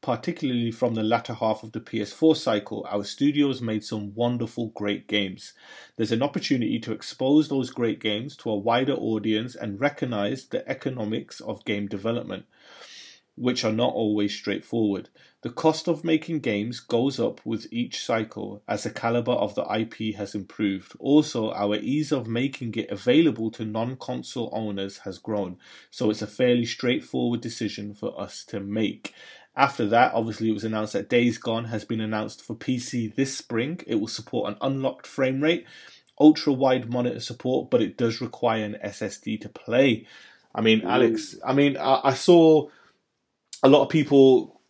[0.00, 5.08] Particularly from the latter half of the PS4 cycle, our studios made some wonderful, great
[5.08, 5.54] games.
[5.96, 10.68] There's an opportunity to expose those great games to a wider audience and recognize the
[10.68, 12.46] economics of game development,
[13.36, 15.08] which are not always straightforward.
[15.42, 19.66] The cost of making games goes up with each cycle as the caliber of the
[19.74, 20.92] IP has improved.
[21.00, 25.56] Also, our ease of making it available to non console owners has grown,
[25.90, 29.14] so it's a fairly straightforward decision for us to make.
[29.56, 33.36] After that, obviously, it was announced that Days Gone has been announced for PC this
[33.36, 33.80] spring.
[33.86, 35.66] It will support an unlocked frame rate,
[36.18, 40.06] ultra wide monitor support, but it does require an SSD to play.
[40.54, 42.68] I mean, Alex, I mean, I, I saw
[43.62, 44.60] a lot of people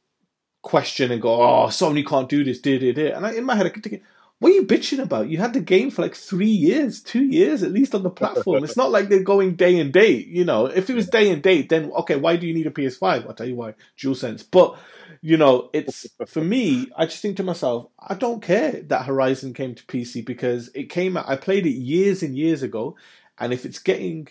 [0.62, 3.56] question and go, "Oh, Sony can't do this, did it, did." And I, in my
[3.56, 4.02] head, I kept thinking,
[4.38, 5.28] "What are you bitching about?
[5.28, 8.64] You had the game for like three years, two years at least on the platform.
[8.64, 10.28] it's not like they're going day and date.
[10.28, 12.70] You know, if it was day and date, then okay, why do you need a
[12.70, 13.26] PS5?
[13.26, 14.44] I'll tell you why, DualSense.
[14.50, 14.78] But
[15.20, 16.88] you know, it's for me.
[16.96, 20.90] I just think to myself, I don't care that Horizon came to PC because it
[20.90, 21.28] came out.
[21.28, 22.96] I played it years and years ago,
[23.38, 24.28] and if it's getting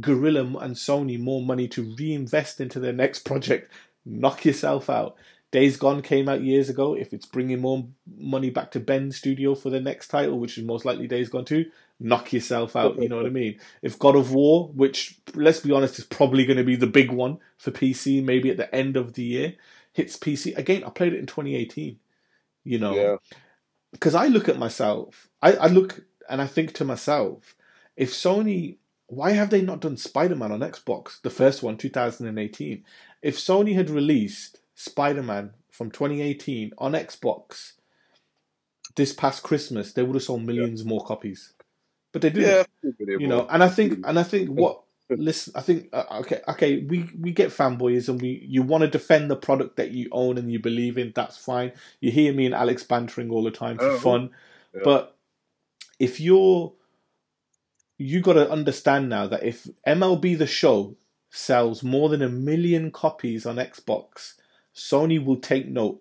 [0.00, 3.70] Guerrilla and Sony more money to reinvest into their next project,
[4.06, 5.16] knock yourself out.
[5.52, 6.94] Days Gone came out years ago.
[6.94, 7.86] If it's bringing more
[8.18, 11.44] money back to Ben's studio for the next title, which is most likely Days Gone
[11.44, 11.64] 2,
[12.00, 13.00] knock yourself out.
[13.00, 13.58] You know what I mean?
[13.82, 17.10] If God of War, which let's be honest is probably going to be the big
[17.10, 19.54] one for PC, maybe at the end of the year,
[19.92, 20.84] hits PC again.
[20.84, 21.98] I played it in 2018.
[22.64, 23.16] You know, Yeah.
[23.92, 27.54] because I look at myself, I, I look and I think to myself,
[27.96, 32.84] if Sony, why have they not done Spider Man on Xbox, the first one, 2018?
[33.22, 37.72] If Sony had released Spider Man from 2018 on Xbox
[38.94, 41.52] this past Christmas, they would have sold millions more copies.
[42.12, 42.48] But they didn't.
[42.82, 43.16] Yeah.
[43.18, 46.78] you know and i think and i think what listen i think uh, okay okay
[46.88, 50.38] we we get fanboys and we you want to defend the product that you own
[50.38, 51.72] and you believe in that's fine.
[52.00, 54.30] You hear me and alex bantering all the time for Oh, fun.
[54.74, 54.80] Yeah.
[54.84, 55.16] but
[55.98, 56.72] if you're
[57.98, 60.96] you got to understand now that if mlb the show
[61.30, 64.34] sells more than a million copies on xbox
[64.76, 66.00] sony will take note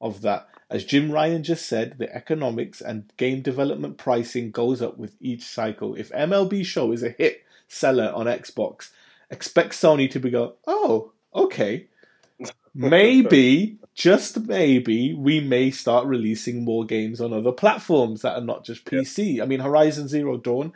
[0.00, 0.48] of that.
[0.68, 5.42] As Jim Ryan just said, the economics and game development pricing goes up with each
[5.42, 5.94] cycle.
[5.94, 8.90] If MLB Show is a hit seller on Xbox,
[9.30, 11.86] expect Sony to be go, oh, okay.
[12.74, 18.64] Maybe, just maybe, we may start releasing more games on other platforms that are not
[18.64, 19.42] just PC.
[19.42, 20.72] I mean, Horizon Zero Dawn,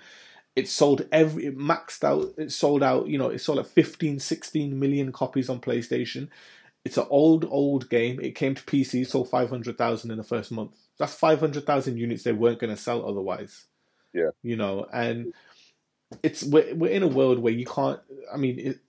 [0.56, 4.20] it sold every, it maxed out, it sold out, you know, it sold at 15,
[4.20, 6.28] 16 million copies on PlayStation.
[6.84, 8.20] It's an old, old game.
[8.20, 10.76] It came to PC, sold 500,000 in the first month.
[10.98, 13.64] That's 500,000 units they weren't going to sell otherwise.
[14.12, 14.30] Yeah.
[14.42, 15.34] You know, and
[16.22, 18.00] it's, we're, we're in a world where you can't,
[18.32, 18.80] I mean, it,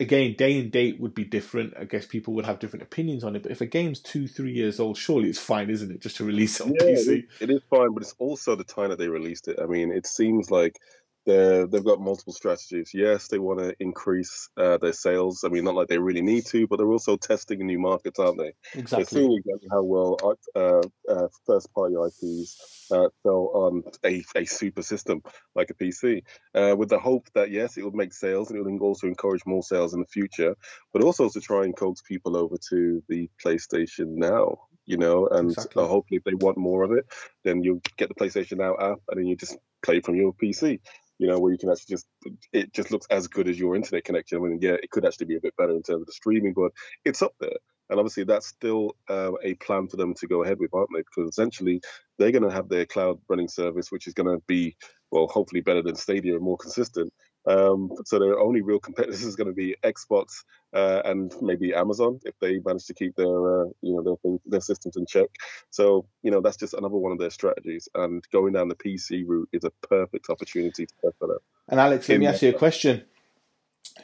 [0.00, 1.74] again, day and date would be different.
[1.78, 3.42] I guess people would have different opinions on it.
[3.42, 6.00] But if a game's two, three years old, surely it's fine, isn't it?
[6.00, 7.18] Just to release it on Yeah, PC.
[7.18, 9.58] is, it is fine, but it's also the time that they released it.
[9.62, 10.80] I mean, it seems like
[11.26, 12.92] they're, they've got multiple strategies.
[12.94, 15.44] Yes, they want to increase uh, their sales.
[15.44, 18.38] I mean, not like they really need to, but they're also testing new markets, aren't
[18.38, 18.52] they?
[18.72, 19.20] They're Exactly.
[19.20, 20.16] seeing exactly how well
[20.54, 25.22] uh, uh, first-party IPs uh, sell on a, a super system
[25.54, 26.22] like a PC,
[26.54, 29.42] uh, with the hope that yes, it will make sales and it will also encourage
[29.46, 30.56] more sales in the future,
[30.92, 34.58] but also to try and coax people over to the PlayStation Now.
[34.86, 35.84] You know, and Exactly.
[35.84, 37.04] uh, hopefully, if they want more of it,
[37.44, 40.80] then you'll get the PlayStation Now app, and then you just play from your PC.
[41.20, 42.06] You know, where you can actually just
[42.54, 44.38] it just looks as good as your internet connection.
[44.38, 46.54] I mean, yeah, it could actually be a bit better in terms of the streaming,
[46.54, 46.72] but
[47.04, 47.58] it's up there.
[47.90, 51.02] And obviously, that's still uh, a plan for them to go ahead with, aren't they?
[51.02, 51.82] Because essentially,
[52.18, 54.76] they're going to have their cloud running service, which is going to be,
[55.10, 57.12] well, hopefully better than Stadia and more consistent.
[57.50, 62.20] Um, so their only real competitors is going to be Xbox uh, and maybe Amazon
[62.24, 65.28] if they manage to keep their, uh, you know, their their systems in check.
[65.70, 67.88] So you know, that's just another one of their strategies.
[67.94, 71.42] And going down the PC route is a perfect opportunity to test that out.
[71.68, 73.04] And Alex, let me ask you a question.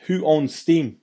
[0.07, 0.99] Who owns Steam?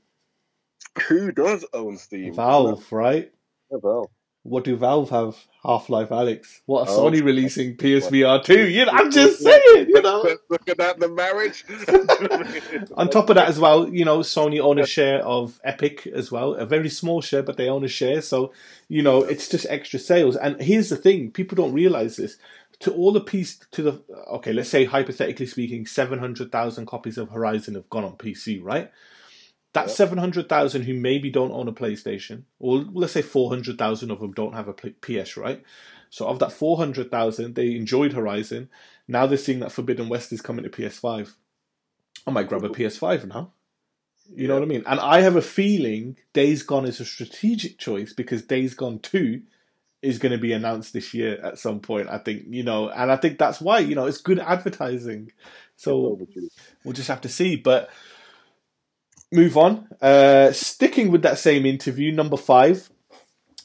[1.07, 2.33] Who does own Steam?
[2.33, 3.31] Valve, right?
[3.71, 4.09] Yeah, Valve.
[4.43, 5.37] What do Valve have?
[5.63, 6.59] Half Life Alyx.
[6.65, 6.99] What are Oh.
[7.09, 8.67] Sony releasing PSVR 2?
[8.67, 10.21] You know, I'm just saying, you know.
[10.49, 11.63] Look at that, the marriage.
[12.97, 16.29] On top of that, as well, you know, Sony own a share of Epic as
[16.31, 18.21] well, a very small share, but they own a share.
[18.21, 18.51] So,
[18.89, 20.35] you know, it's just extra sales.
[20.35, 22.35] And here's the thing: people don't realize this.
[22.81, 27.17] To all the piece, to the okay, let's say hypothetically speaking, seven hundred thousand copies
[27.17, 28.91] of Horizon have gone on PC, right?
[29.74, 33.78] That seven hundred thousand who maybe don't own a PlayStation, or let's say four hundred
[33.78, 35.63] thousand of them don't have a PS, right?
[36.09, 38.69] So of that four hundred thousand, they enjoyed Horizon.
[39.07, 41.34] Now they're seeing that Forbidden West is coming to PS5.
[42.28, 43.51] I might grab a PS5 now.
[44.34, 44.84] You know what I mean?
[44.86, 49.41] And I have a feeling Days Gone is a strategic choice because Days Gone 2
[50.01, 53.11] is going to be announced this year at some point, I think, you know, and
[53.11, 55.32] I think that's why, you know, it's good advertising.
[55.76, 56.19] So
[56.84, 57.55] we'll just have to see.
[57.55, 57.89] But
[59.34, 59.88] move on.
[60.01, 62.89] Uh, sticking with that same interview, number five.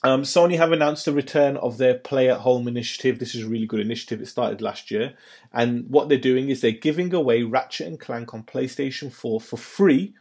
[0.05, 3.19] Um, Sony have announced the return of their Play at Home initiative.
[3.19, 4.21] This is a really good initiative.
[4.21, 5.15] It started last year,
[5.53, 9.57] and what they're doing is they're giving away Ratchet and Clank on PlayStation 4 for
[9.57, 10.15] free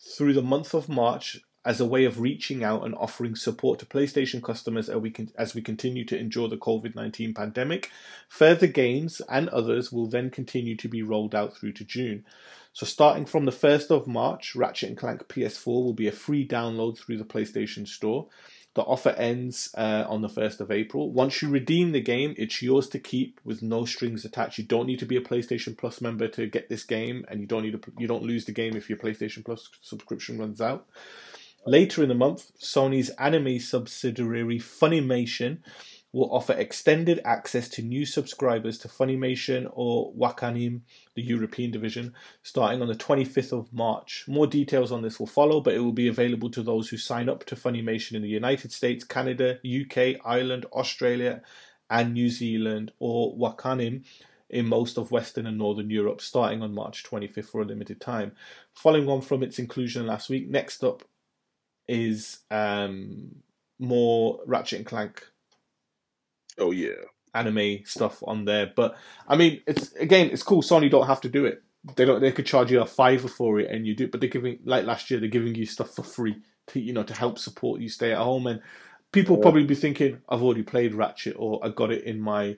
[0.00, 3.86] through the month of March as a way of reaching out and offering support to
[3.86, 7.90] PlayStation customers as we, can, as we continue to endure the COVID 19 pandemic.
[8.28, 12.24] Further games and others will then continue to be rolled out through to June.
[12.72, 16.46] So, starting from the 1st of March, Ratchet and Clank PS4 will be a free
[16.46, 18.28] download through the PlayStation Store.
[18.74, 21.10] The offer ends uh, on the 1st of April.
[21.10, 24.58] Once you redeem the game, it's yours to keep with no strings attached.
[24.58, 27.46] You don't need to be a PlayStation Plus member to get this game, and you
[27.46, 30.86] don't need to, you don't lose the game if your PlayStation Plus subscription runs out.
[31.66, 35.58] Later in the month, Sony's anime subsidiary Funimation
[36.12, 40.80] will offer extended access to new subscribers to Funimation or Wakanim,
[41.14, 44.24] the European division, starting on the 25th of March.
[44.26, 47.28] More details on this will follow, but it will be available to those who sign
[47.28, 51.42] up to Funimation in the United States, Canada, UK, Ireland, Australia,
[51.88, 54.04] and New Zealand, or Wakanim
[54.48, 58.32] in most of Western and Northern Europe, starting on March 25th for a limited time.
[58.74, 61.04] Following on from its inclusion last week, next up
[61.88, 63.36] is um,
[63.78, 65.24] more Ratchet and Clank
[66.58, 66.94] oh yeah.
[67.34, 68.72] anime stuff on there.
[68.74, 68.96] But
[69.28, 70.62] I mean, it's again, it's cool.
[70.62, 71.62] Sony don't have to do it.
[71.96, 72.20] They don't.
[72.20, 74.08] They could charge you a fiver for it, and you do.
[74.08, 76.36] But they're giving like last year, they're giving you stuff for free
[76.68, 78.46] to you know to help support you stay at home.
[78.46, 78.60] And
[79.12, 79.42] people Yeah.
[79.42, 82.56] probably be thinking, I've already played Ratchet, or I got it in my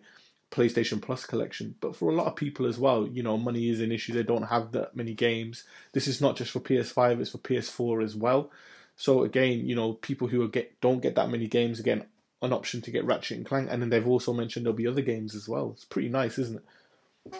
[0.51, 1.75] PlayStation Plus collection.
[1.81, 4.13] But for a lot of people as well, you know, money is an issue.
[4.13, 5.65] They don't have that many games.
[5.93, 8.51] This is not just for PS5; it's for PS4 as well.
[8.97, 12.05] So again, you know, people who are get don't get that many games again
[12.43, 15.01] an option to get Ratchet and Clank, and then they've also mentioned there'll be other
[15.03, 15.71] games as well.
[15.73, 16.65] It's pretty nice, isn't it?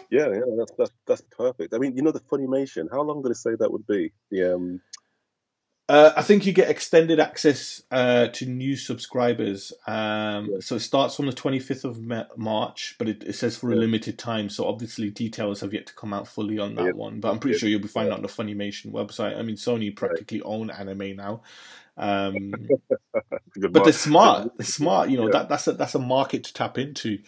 [0.09, 1.73] Yeah, yeah, that's that's that's perfect.
[1.73, 2.89] I mean, you know the Funimation.
[2.91, 4.11] How long did it say that would be?
[4.31, 4.81] The um,
[5.89, 9.73] Uh, I think you get extended access uh, to new subscribers.
[9.85, 13.69] Um, so it starts from the 25th of Ma- March, but it, it says for
[13.69, 13.81] a Yeah.
[13.81, 14.49] limited time.
[14.49, 16.91] So obviously details have yet to come out fully on that Yeah.
[16.93, 17.19] one.
[17.19, 17.59] But I'm pretty Yeah.
[17.59, 19.37] sure you'll be finding out on the Funimation website.
[19.37, 21.41] I mean, Sony practically own anime now.
[21.97, 22.53] Um,
[23.71, 24.51] but they're smart.
[24.57, 25.09] They're smart.
[25.09, 25.31] You know Yeah.
[25.33, 27.19] that that's a that's a market to tap into.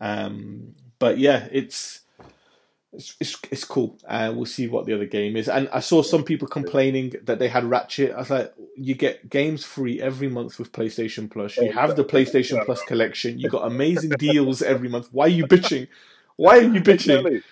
[0.00, 2.00] Um, but yeah, it's
[2.92, 3.98] it's it's, it's cool.
[4.08, 5.48] Uh, we'll see what the other game is.
[5.48, 8.12] And I saw some people complaining that they had Ratchet.
[8.12, 11.56] I was like, you get games free every month with PlayStation Plus.
[11.56, 13.38] You have the PlayStation Plus collection.
[13.38, 15.08] You got amazing deals every month.
[15.12, 15.88] Why are you bitching?
[16.36, 17.42] Why are you bitching?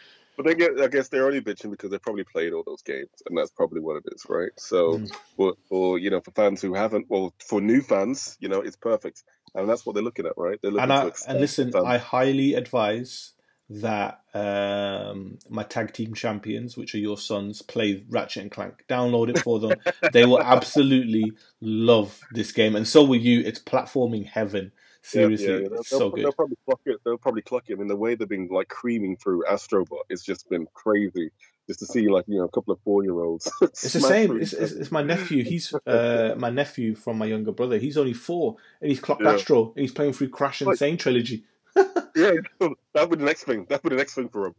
[0.43, 3.11] But they get, I guess they're only bitching because they probably played all those games,
[3.29, 4.51] and that's probably what it is, right?
[4.59, 5.13] So, Mm.
[5.37, 8.77] for, for you know, for fans who haven't, well, for new fans, you know, it's
[8.77, 9.23] perfect,
[9.55, 10.59] and that's what they're looking at, right?
[10.63, 11.87] They're looking and I, and listen, fans.
[11.87, 13.33] I highly advise
[13.71, 18.85] that um, my tag team champions, which are your sons, play Ratchet and Clank.
[18.89, 19.81] Download it for them.
[20.13, 23.41] they will absolutely love this game, and so will you.
[23.41, 24.73] It's platforming heaven.
[25.03, 25.59] Seriously, yeah, yeah.
[25.61, 26.37] They'll, they'll, so they'll good.
[26.37, 26.97] probably clock it.
[27.05, 27.75] They'll probably clock it.
[27.75, 31.31] I mean, the way they've been like creaming through Astrobot, it's just been crazy.
[31.69, 33.51] Just to see like you know a couple of four year olds.
[33.63, 34.41] It's the same.
[34.41, 35.45] It's, it's, it's my nephew.
[35.45, 37.79] He's uh, my nephew from my younger brother.
[37.79, 39.33] He's only four, and he's clocked Yeah.
[39.35, 41.45] Astro, and he's playing through Crash and Like- Sane trilogy.
[42.15, 43.65] yeah, that would be the next thing.
[43.71, 44.55] That would be the next thing for him.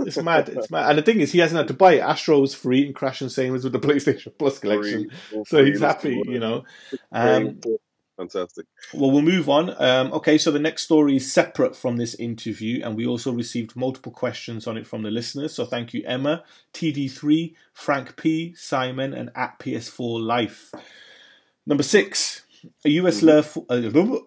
[0.00, 0.50] It's mad.
[0.50, 0.90] It's mad.
[0.90, 2.00] And the thing is, he hasn't had to buy it.
[2.00, 3.30] Astro was free, and Crash N.
[3.30, 5.08] Sane was with the PlayStation Plus collection.
[5.08, 6.64] Free, So free, he's happy, you know.
[7.12, 7.60] Um,
[8.20, 8.66] Fantastic.
[8.92, 9.70] Well, we'll move on.
[9.82, 13.74] Um, okay, so the next story is separate from this interview, and we also received
[13.74, 15.54] multiple questions on it from the listeners.
[15.54, 16.44] So thank you, Emma,
[16.74, 20.70] TD3, Frank P, Simon, and at PS4 Life.
[21.64, 22.42] Number six.
[22.84, 23.40] A US, law,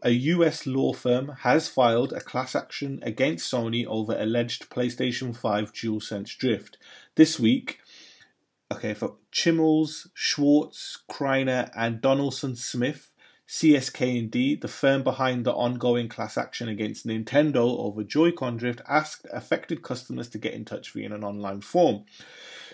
[0.02, 5.72] a US law firm has filed a class action against Sony over alleged PlayStation 5
[5.72, 6.80] DualSense drift.
[7.14, 7.78] This week,
[8.72, 13.12] okay, for Chimicles, Schwartz, Kriner, and Donaldson Smith
[13.48, 19.84] CSK&D, the firm behind the ongoing class action against Nintendo over Joy-Con drift, asked affected
[19.84, 22.06] customers to get in touch via an online form.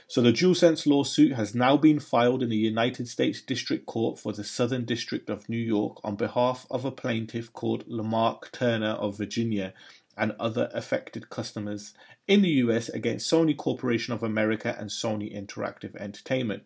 [0.08, 4.34] So the DualSense lawsuit has now been filed in the United States District Court for
[4.34, 9.18] the Southern District of New York on behalf of a plaintiff called Lamarck Turner of
[9.18, 9.74] Virginia
[10.18, 11.94] and other affected customers
[12.28, 16.64] in the US against Sony Corporation of America and Sony Interactive Entertainment.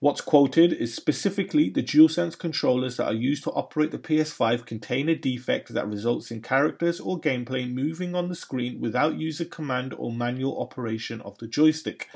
[0.00, 5.08] What's quoted is specifically the DualSense controllers that are used to operate the PS5 contain
[5.08, 9.92] a defect that results in characters or gameplay moving on the screen without user command
[9.98, 12.08] or manual operation of the joystick.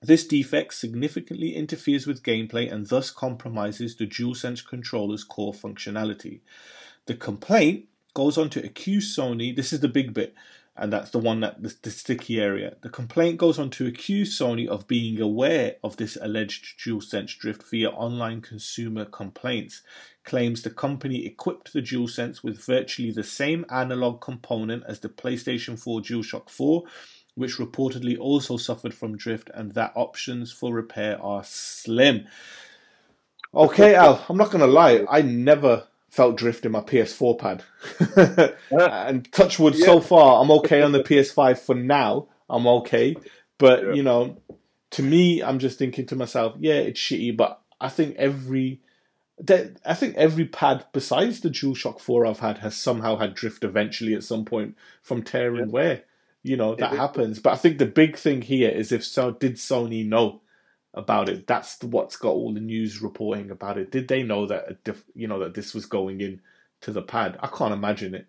[0.00, 6.38] This defect significantly interferes with gameplay and thus compromises the DualSense controller's core functionality.
[7.06, 10.36] The complaint goes on to accuse Sony, this is the big bit,
[10.78, 12.76] and that's the one that the, the, sticky area.
[12.82, 17.62] The complaint goes on to accuse Sony of being aware of this alleged DualSense drift
[17.70, 19.82] via online consumer complaints.
[20.24, 25.78] Claims the company equipped the DualSense with virtually the same analog component as the PlayStation
[25.78, 26.84] 4 DualShock 4
[27.36, 32.26] which reportedly also suffered from drift, and that options for repair are slim.
[33.54, 35.86] Okay, Al, I'm not gonna lie, I never
[36.16, 37.62] felt drift in my PS4 pad.
[38.70, 39.84] and touchwood, yeah.
[39.84, 42.28] so far, I'm okay on the PS5 for now.
[42.48, 43.16] I'm okay,
[43.58, 43.92] but yeah.
[43.92, 44.38] you know,
[44.92, 48.80] to me, I'm just thinking to myself, yeah, it's shitty, but I think every
[49.84, 54.14] I think every pad besides the DualShock 4 I've had has somehow had drift eventually
[54.14, 55.72] at some point from tearing yeah.
[55.72, 56.02] wear
[56.46, 57.40] you know that happens.
[57.40, 60.40] But I think the big thing here is if so, did Sony know
[60.96, 61.46] about it?
[61.46, 63.92] That's what's got all the news reporting about it.
[63.92, 66.40] Did they know that diff, you know that this was going in
[66.82, 67.38] to the pad?
[67.40, 68.26] I can't imagine it.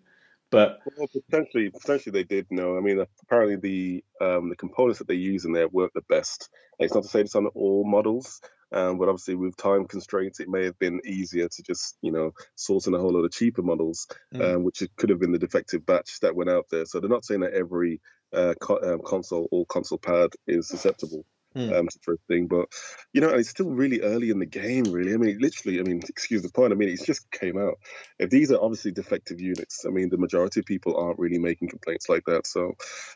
[0.50, 2.78] But well, potentially, potentially they did know.
[2.78, 6.48] I mean, apparently the um, the components that they use in there work the best.
[6.78, 8.40] It's not to say it's on all models,
[8.72, 12.32] um, but obviously, with time constraints, it may have been easier to just, you know,
[12.54, 14.54] source in a whole lot of cheaper models, mm.
[14.54, 16.84] um, which could have been the defective batch that went out there.
[16.84, 18.00] So they're not saying that every
[18.32, 21.24] uh, co- um, console or console pad is susceptible
[21.58, 21.78] mm.
[21.78, 22.46] um, a thing.
[22.46, 22.66] But
[23.12, 24.84] you know, it's still really early in the game.
[24.84, 26.72] Really, I mean, literally, I mean, excuse the pun.
[26.72, 27.78] I mean, it just came out.
[28.18, 31.68] If these are obviously defective units, I mean, the majority of people aren't really making
[31.68, 32.46] complaints like that.
[32.46, 32.72] So,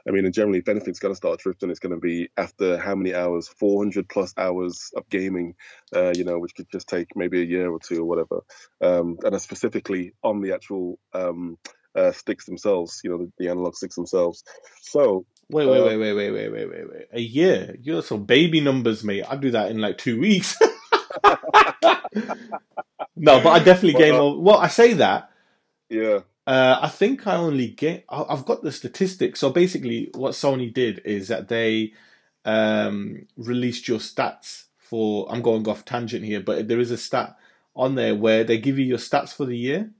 [0.06, 2.78] I mean, and generally, if anything's going to start drifting, it's going to be after
[2.78, 3.48] how many hours?
[3.48, 5.54] 400 plus hours of gaming.
[5.94, 8.40] Uh, you know, which could just take maybe a year or two or whatever.
[8.80, 10.98] Um, and specifically on the actual.
[11.12, 11.58] Um,
[11.94, 14.44] uh, sticks themselves, you know, the, the analog sticks themselves.
[14.80, 17.08] So Wait, wait, uh, wait, wait, wait, wait, wait, wait, wait.
[17.12, 17.76] A year?
[17.82, 19.24] You're so baby numbers, mate.
[19.28, 20.56] I do that in like two weeks.
[23.14, 24.40] no, but I definitely gain more.
[24.40, 25.30] Well, I say that.
[25.90, 26.20] Yeah.
[26.46, 28.06] Uh, I think I only get.
[28.08, 29.40] I've got the statistics.
[29.40, 31.92] So basically, what Sony did is that they
[32.46, 35.30] um, released your stats for.
[35.30, 37.36] I'm going off tangent here, but there is a stat
[37.76, 39.90] on there where they give you your stats for the year.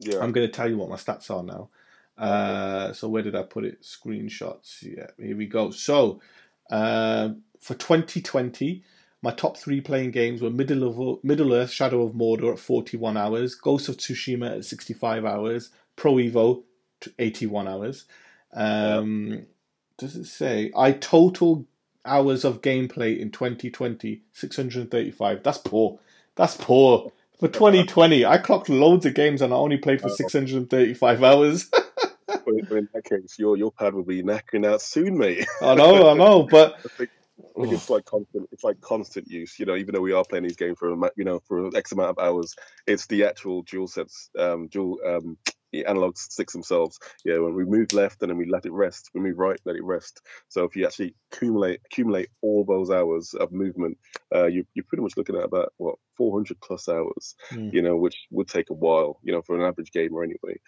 [0.00, 0.18] Yeah.
[0.20, 1.70] I'm going to tell you what my stats are now.
[2.22, 3.82] Uh, so where did I put it?
[3.82, 4.82] Screenshots.
[4.82, 5.72] Yeah, here we go.
[5.72, 6.20] So
[6.70, 8.84] uh, for 2020,
[9.22, 13.16] my top three playing games were Middle, of, Middle Earth: Shadow of Mordor at 41
[13.16, 16.62] hours, Ghost of Tsushima at 65 hours, Pro Evo
[17.00, 18.04] to 81 hours.
[18.52, 19.46] Um,
[19.98, 21.66] does it say I total
[22.04, 25.42] hours of gameplay in 2020 635?
[25.42, 25.98] That's poor.
[26.36, 27.10] That's poor.
[27.40, 31.68] For 2020, I clocked loads of games and I only played for 635 hours.
[32.46, 35.46] in that case, your your pad will be knacking out soon, mate.
[35.60, 37.10] I know, I know, but I think,
[37.56, 38.48] I think it's like constant.
[38.52, 39.58] It's like constant use.
[39.58, 42.10] You know, even though we are playing these games for you know for X amount
[42.10, 42.54] of hours,
[42.86, 45.36] it's the actual DualSense, um, dual um,
[45.72, 46.98] the analog sticks themselves.
[47.24, 49.76] Yeah, when we move left and then we let it rest, we move right, let
[49.76, 50.20] it rest.
[50.48, 53.98] So if you actually accumulate accumulate all those hours of movement,
[54.34, 57.34] uh, you, you're pretty much looking at about what 400 plus hours.
[57.50, 57.72] Mm.
[57.72, 59.18] You know, which would take a while.
[59.22, 60.60] You know, for an average gamer anyway.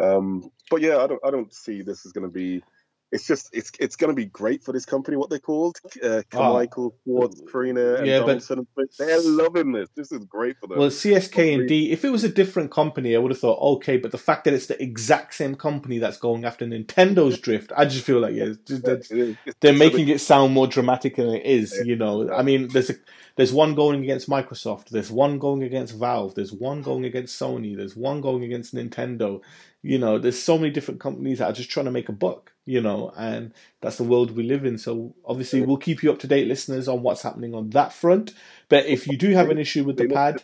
[0.00, 2.62] Um, but yeah, I don't I don't see this is going to be.
[3.10, 5.16] It's just it's it's going to be great for this company.
[5.16, 6.98] What they called uh, Carmichael, oh.
[7.04, 8.66] Schwartz, Farina, and yeah, Donaldson.
[8.76, 9.88] But they're loving this.
[9.96, 10.78] This is great for them.
[10.78, 11.90] Well, CSK and D.
[11.90, 13.96] If it was a different company, I would have thought okay.
[13.96, 17.86] But the fact that it's the exact same company that's going after Nintendo's drift, I
[17.86, 21.80] just feel like yeah, just, yeah they're making it sound more dramatic than it is.
[21.82, 22.96] You know, I mean, there's a
[23.38, 24.88] there's one going against Microsoft.
[24.88, 26.34] There's one going against Valve.
[26.34, 27.76] There's one going against Sony.
[27.76, 29.40] There's one going against Nintendo
[29.82, 32.52] you know there's so many different companies that are just trying to make a buck
[32.66, 36.18] you know and that's the world we live in so obviously we'll keep you up
[36.18, 38.34] to date listeners on what's happening on that front
[38.68, 40.42] but if you do have an issue with the pad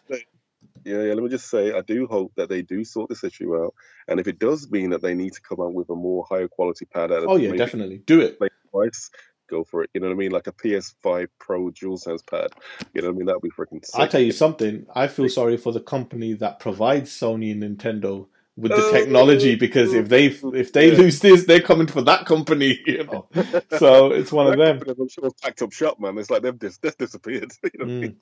[0.84, 3.56] yeah, yeah, let me just say, I do hope that they do sort this issue
[3.56, 3.74] out.
[4.06, 6.48] And if it does mean that they need to come out with a more higher
[6.48, 8.38] quality pad, oh yeah, definitely do it.
[8.70, 9.10] Price,
[9.48, 9.90] go for it.
[9.94, 10.32] You know what I mean?
[10.32, 12.48] Like a PS5 Pro DualSense pad.
[12.92, 13.26] You know what I mean?
[13.26, 13.98] That'd be freaking sick.
[13.98, 14.86] I tell you something.
[14.94, 18.26] I feel sorry for the company that provides Sony and Nintendo
[18.56, 20.98] with the Oh, technology because if they if they yeah.
[20.98, 22.80] lose this, they're coming for that company.
[22.86, 23.26] You know,
[23.78, 24.80] so it's one of them.
[24.86, 26.16] I'm sure it's packed up shop, man.
[26.18, 27.52] It's like they've dis- they've disappeared.
[27.64, 28.16] you know what I mean?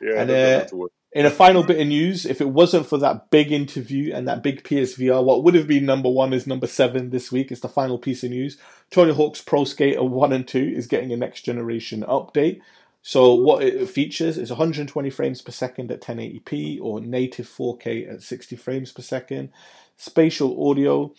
[0.00, 0.92] Yeah, And, uh, got to work.
[1.14, 4.42] In a final bit of news, if it wasn't for that big interview and that
[4.42, 7.52] big PSVR, what would have been number one is number seven this week.
[7.52, 8.56] It's the final piece of news.
[8.90, 12.60] Tony Hawk's Pro Skater 1 and 2 is getting a next generation update.
[13.02, 18.22] So, what it features is 120 frames per second at 1080p or native 4K at
[18.22, 19.50] 60 frames per second.
[19.96, 21.12] Spatial audio.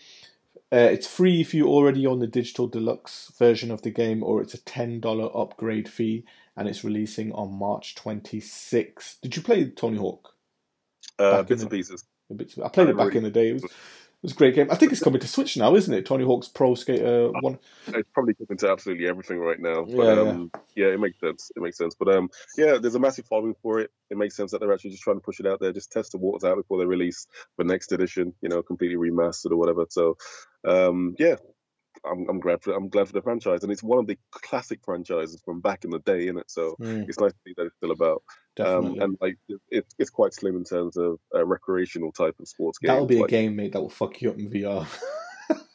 [0.71, 4.41] Uh, it's free if you're already on the digital deluxe version of the game, or
[4.41, 6.25] it's a $10 upgrade fee
[6.55, 9.19] and it's releasing on March 26th.
[9.21, 10.33] Did you play Tony Hawk?
[11.19, 12.05] Uh, bits and pieces.
[12.63, 13.49] I played it back in the day.
[13.49, 13.65] It was,
[14.23, 14.67] was a great game.
[14.71, 16.05] I think it's coming to Switch now, isn't it?
[16.05, 17.59] Tony Hawk's Pro Skater One.
[17.87, 19.83] It's probably coming to absolutely everything right now.
[19.85, 20.87] But Yeah, um, yeah.
[20.87, 21.51] it makes sense.
[21.55, 21.93] It makes sense.
[21.93, 23.91] But um, yeah, there's a massive following for it.
[24.09, 26.13] It makes sense that they're actually just trying to push it out there, just test
[26.13, 28.33] the waters out before they release the next edition.
[28.41, 29.85] You know, completely remastered or whatever.
[29.89, 30.17] So,
[30.65, 31.35] um, yeah.
[32.05, 34.79] I'm, I'm glad for I'm glad for the franchise, and it's one of the classic
[34.83, 36.51] franchises from back in the day, isn't it?
[36.51, 38.23] So Mm, it's nice to see that it's still about.
[38.55, 38.99] Definitely.
[38.99, 42.47] Um, and like it, it's it's quite slim in terms of uh, recreational type of
[42.47, 42.91] sports games.
[42.91, 43.73] That'll be a game, mate.
[43.73, 44.87] That will fuck you up in VR.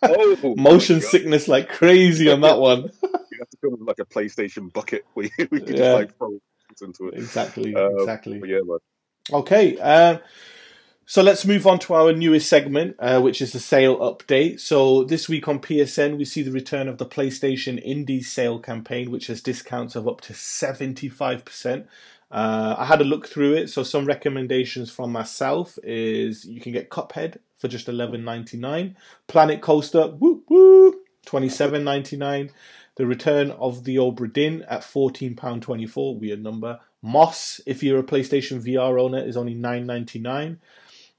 [0.03, 2.91] Oh, Motion sickness like crazy on that one.
[3.31, 5.83] You have to come with like a PlayStation bucket where you, we can Yeah.
[5.83, 6.39] just like throw
[6.83, 7.15] into it.
[7.15, 8.41] exactly, Um, exactly.
[8.45, 8.79] Yeah, man.
[9.33, 10.19] Okay, uh,
[11.07, 14.59] so let's move on to our newest segment, uh, which is the sale update.
[14.59, 19.11] So this week on PSN, we see the return of the PlayStation Indie Sale campaign,
[19.13, 21.87] which has discounts of up to seventy-five percent.
[22.31, 23.69] Uh, I had a look through it.
[23.69, 29.61] So some recommendations from myself is you can get Cuphead for just eleven ninety-nine, Planet
[29.61, 32.51] Coaster, whoop whoop, twenty-seven ninety-nine.
[32.97, 36.81] The return of the Obra Dinn at fourteen pound twenty-four, weird number.
[37.01, 40.61] Moss, if you're a PlayStation VR owner, is only nine ninety nine.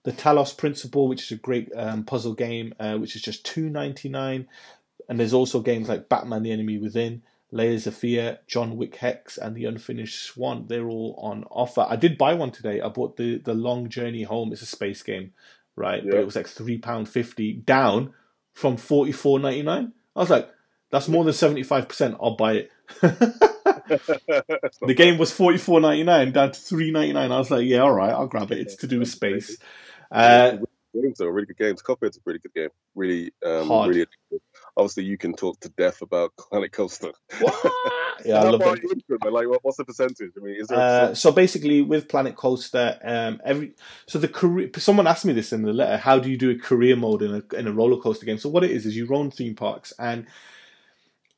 [0.03, 3.69] The Talos Principle, which is a great um, puzzle game, uh, which is just two
[3.69, 4.47] ninety nine.
[5.07, 7.21] And there's also games like Batman: The Enemy Within,
[7.51, 10.65] Layers of Fear, John Wick Hex, and The Unfinished Swan.
[10.67, 11.85] They're all on offer.
[11.87, 12.81] I did buy one today.
[12.81, 14.51] I bought the the Long Journey Home.
[14.53, 15.33] It's a space game,
[15.75, 16.03] right?
[16.03, 18.13] But it was like three pound fifty down
[18.53, 19.93] from forty four ninety nine.
[20.15, 20.49] I was like,
[20.91, 22.17] that's more than seventy five percent.
[22.21, 22.71] I'll buy it.
[23.89, 27.31] The game was forty four ninety nine down to three ninety nine.
[27.31, 28.59] I was like, yeah, all right, I'll grab it.
[28.59, 29.57] It's to do with space.
[30.11, 30.57] Uh,
[30.93, 31.81] games though, really good games.
[31.81, 32.69] Cuphead's a really good game.
[32.95, 33.89] Really, um, Hard.
[33.89, 34.01] really.
[34.05, 34.39] addictive.
[34.79, 37.11] Obviously, you can talk to death about Planet Coaster.
[37.39, 37.73] What?
[38.25, 38.83] yeah, I love are it.
[38.83, 39.33] you into it, man?
[39.33, 40.31] Like, what, what's the percentage?
[40.37, 40.79] I mean, is there?
[40.79, 43.73] Uh, so basically, with Planet Coaster, um, every
[44.07, 44.69] so the career.
[44.77, 45.97] Someone asked me this in the letter.
[45.97, 48.37] How do you do a career mode in a in a roller coaster game?
[48.37, 50.25] So what it is is you run theme parks, and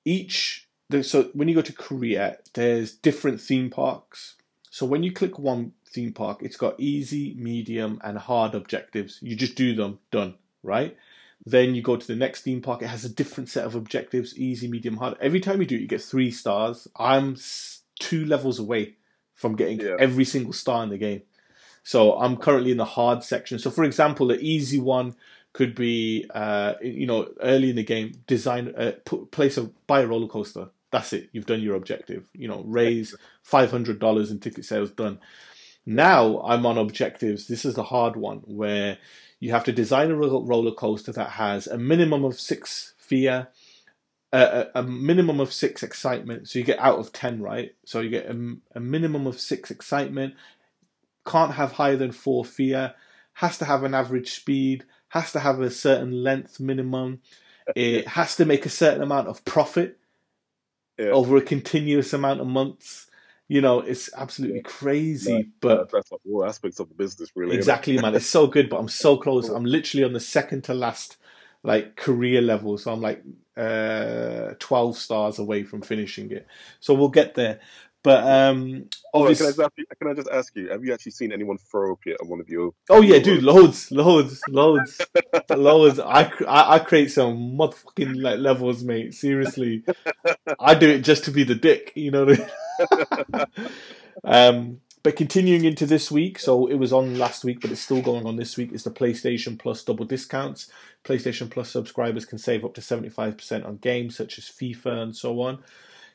[0.06, 0.68] each
[1.02, 4.36] so when you go to Korea, there's different theme parks.
[4.70, 9.20] So when you click one theme park, it's got easy, medium, and hard objectives.
[9.22, 10.98] You just do them, done, right?
[11.46, 12.82] Then you go to the next theme park.
[12.82, 15.18] It has a different set of objectives: easy, medium, hard.
[15.20, 16.88] Every time you do it, you get three stars.
[16.96, 17.36] I'm
[18.00, 18.96] two levels away
[19.34, 19.96] from getting Yeah.
[20.00, 21.24] every single star in the game.
[21.84, 23.58] So I'm currently in the hard section.
[23.58, 25.16] So for example, the easy one
[25.54, 30.02] could be, uh, you know, early in the game, design, uh, put, place a buy
[30.02, 30.70] a roller coaster.
[30.92, 31.30] That's it.
[31.32, 32.30] You've done your objective.
[32.34, 34.92] You know, raise five hundred dollars in ticket sales.
[34.92, 35.20] Done.
[35.86, 37.48] Now I'm on objectives.
[37.48, 39.00] This is the hard one where
[39.42, 43.48] you have to design a roller coaster that has a minimum of six fear,
[44.32, 46.48] a, a, a minimum of six excitement.
[46.48, 47.72] So you get out of ten, right?
[47.84, 50.36] So you get a, a minimum of six excitement.
[51.26, 52.94] Can't have higher than four fear.
[53.34, 54.86] Has to have an average speed.
[55.10, 57.22] Has to have a certain length minimum.
[57.76, 59.98] It has to make a certain amount of profit
[61.00, 61.08] yeah.
[61.08, 63.08] over a continuous amount of months.
[63.52, 65.46] You know, it's absolutely crazy, Right.
[65.60, 67.54] but that's like all aspects of the business, really.
[67.58, 68.16] Exactly, man.
[68.16, 69.50] It's so good, but I'm so close.
[69.50, 71.18] I'm literally on the second to last
[71.62, 73.22] like career level, so I'm like
[73.58, 76.48] uh, twelve stars away from finishing it.
[76.80, 77.60] So we'll get there.
[78.04, 80.70] But um, Oh, can, I obviously, just ask you, can I just ask you?
[80.70, 82.72] Have you actually seen anyone throw up yet on one of your?
[82.90, 85.02] oh yeah, dude, loads, loads, loads,
[85.50, 86.00] loads.
[86.00, 89.14] I, I I create some motherfucking like levels, mate.
[89.14, 89.84] Seriously,
[90.58, 92.24] I do it just to be the dick, you know.
[92.26, 92.50] What I mean?
[94.24, 98.02] Um, but continuing into this week, so it was on last week, but it's still
[98.02, 98.72] going on this week.
[98.72, 100.70] Is the PlayStation Plus double discounts?
[101.04, 105.02] PlayStation Plus subscribers can save up to seventy five percent on games such as FIFA
[105.02, 105.64] and so on.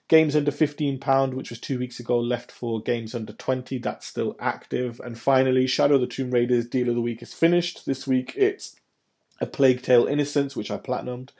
[0.08, 3.78] Games under fifteen pound, which was two weeks ago, left for games under twenty.
[3.78, 5.00] That's still active.
[5.04, 7.86] And finally, Shadow the Tomb Raiders Deal of the Week is finished.
[7.86, 8.76] This week it's
[9.40, 11.30] A Plague Tale Innocence, which I platinumed,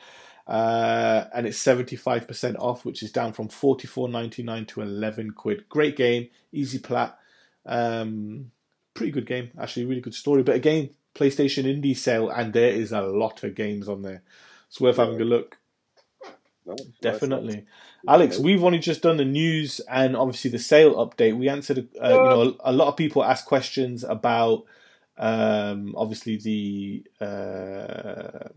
[0.46, 4.66] uh, and it's seventy five percent off, which is down from forty four ninety nine
[4.66, 5.68] to eleven quid.
[5.68, 7.18] Great game, easy plat,
[7.64, 8.50] um,
[8.94, 9.50] pretty good game.
[9.60, 10.42] Actually, really good story.
[10.42, 14.22] But again, PlayStation Indie sale, and there is a lot of games on there.
[14.68, 15.58] It's worth having a look.
[16.66, 17.64] Nice, Definitely.
[18.08, 18.38] Alex.
[18.38, 21.36] We've only just done the news and obviously the sale update.
[21.36, 24.64] We answered, uh, you know, a lot of people asked questions about,
[25.16, 28.48] um, obviously the uh,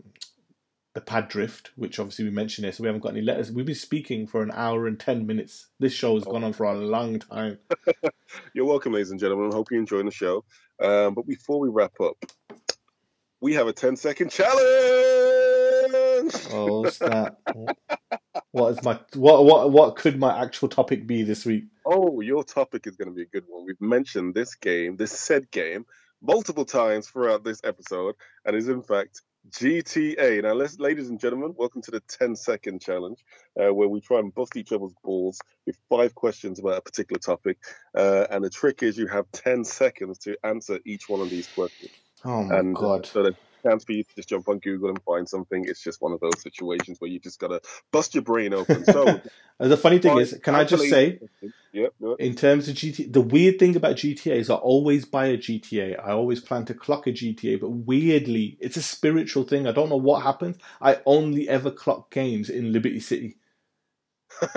[0.94, 2.72] the pad drift, which obviously we mentioned here.
[2.72, 3.52] So we haven't got any letters.
[3.52, 5.68] We've been speaking for an hour and ten minutes.
[5.78, 7.58] This show has gone on for a long time.
[8.54, 9.52] You're welcome, ladies and gentlemen.
[9.52, 10.44] Hope you're enjoying the show.
[10.80, 12.16] Um, but before we wrap up,
[13.40, 14.60] we have a 10 second challenge.
[16.52, 17.00] Oh, what's
[18.52, 21.64] what is my what what what could my actual topic be this week?
[21.86, 23.64] Oh, your topic is going to be a good one.
[23.66, 25.86] We've mentioned this game, this said game,
[26.22, 28.14] multiple times throughout this episode,
[28.44, 30.42] and is in fact GTA.
[30.42, 33.24] Now, let's, ladies and gentlemen, welcome to the 10 second challenge,
[33.60, 37.18] uh, where we try and bust each other's balls with five questions about a particular
[37.18, 37.58] topic.
[37.96, 41.48] Uh, and the trick is you have 10 seconds to answer each one of these
[41.48, 41.92] questions.
[42.24, 43.06] Oh my and god!
[43.06, 45.64] so there's a chance for you to just jump on Google and find something.
[45.66, 48.84] It's just one of those situations where you just gotta bust your brain open.
[48.84, 49.20] So
[49.58, 51.20] the funny thing is, can I just say,
[51.72, 51.92] yep.
[52.18, 55.98] in terms of GTA, the weird thing about GTA is I always buy a GTA.
[55.98, 59.66] I always plan to clock a GTA, but weirdly, it's a spiritual thing.
[59.66, 60.56] I don't know what happens.
[60.80, 63.36] I only ever clock games in Liberty City.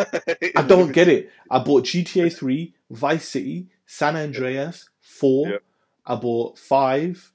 [0.56, 1.32] I don't get it.
[1.50, 5.50] I bought GTA 3, Vice City, San Andreas, 4.
[5.50, 5.64] Yep.
[6.06, 7.33] I bought 5.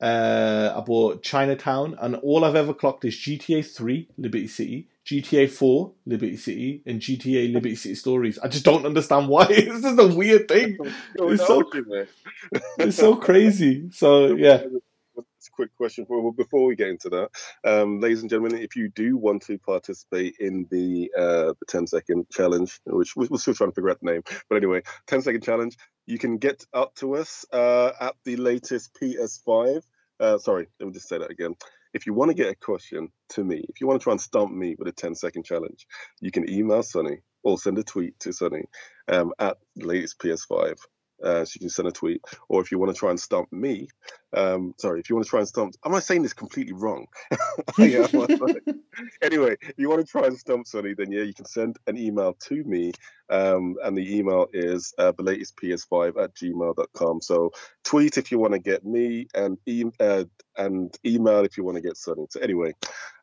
[0.00, 5.50] Uh, I bought Chinatown, and all I've ever clocked is GTA 3, Liberty City, GTA
[5.50, 8.38] 4, Liberty City, and GTA Liberty City Stories.
[8.38, 9.46] I just don't understand why.
[9.48, 10.78] This is a weird thing.
[11.16, 12.06] It's so- out, you, man.
[12.78, 13.90] It's so crazy.
[13.92, 14.62] So, yeah.
[15.52, 17.30] Quick question for before we get into that,
[17.64, 18.58] um, ladies and gentlemen.
[18.60, 23.28] If you do want to participate in the uh, the 10 second challenge, which we-
[23.30, 25.76] we're still trying to figure out the name, but anyway, 10 second challenge,
[26.06, 29.82] you can get up to us uh, at the latest PS5.
[30.20, 31.54] Uh, sorry, let me just say that again.
[31.94, 34.20] If you want to get a question to me, if you want to try and
[34.20, 35.86] stump me with a 10 second challenge,
[36.20, 38.64] you can email Sunny or send a tweet to Sunny
[39.08, 40.76] um, at latest PS5.
[41.22, 43.52] Uh, so you can send a tweet, or if you want to try and stump
[43.52, 43.88] me,
[44.36, 47.06] um, sorry, if you want to try and stump, am I saying this completely wrong?
[47.78, 48.62] yeah, am I right?
[49.22, 51.96] anyway, if you want to try and stump Sonny, then yeah, you can send an
[51.96, 52.92] email to me,
[53.30, 57.20] um, and the email is uh, thelatestps5 at gmail.com.
[57.22, 57.52] So
[57.84, 60.24] tweet if you want to get me, and e- uh,
[60.56, 62.26] and email if you want to get Sonny.
[62.30, 62.72] So anyway,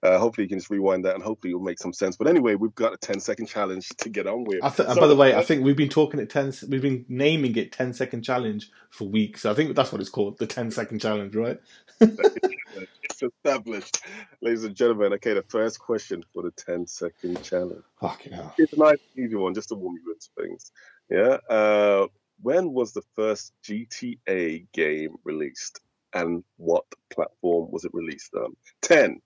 [0.03, 2.15] uh, hopefully you can just rewind that, and hopefully it'll make some sense.
[2.15, 4.63] But anyway, we've got a 10 second challenge to get on with.
[4.63, 7.05] I th- So, by the way, I think we've been talking at 10, we've been
[7.09, 9.45] naming it 10 second challenge for weeks.
[9.45, 11.59] I think that's what it's called, the 10 second challenge, right?
[12.01, 14.01] it's established.
[14.41, 17.83] Ladies and gentlemen, okay, the first question for the 10 second challenge.
[17.99, 18.53] Fucking hell.
[18.57, 20.71] It's a nice, easy one, just to warm you into things.
[21.09, 21.37] Yeah.
[21.49, 22.07] Uh,
[22.41, 25.79] when was the first GTA game released
[26.13, 28.55] and what platform was it released on?
[28.81, 29.21] 10,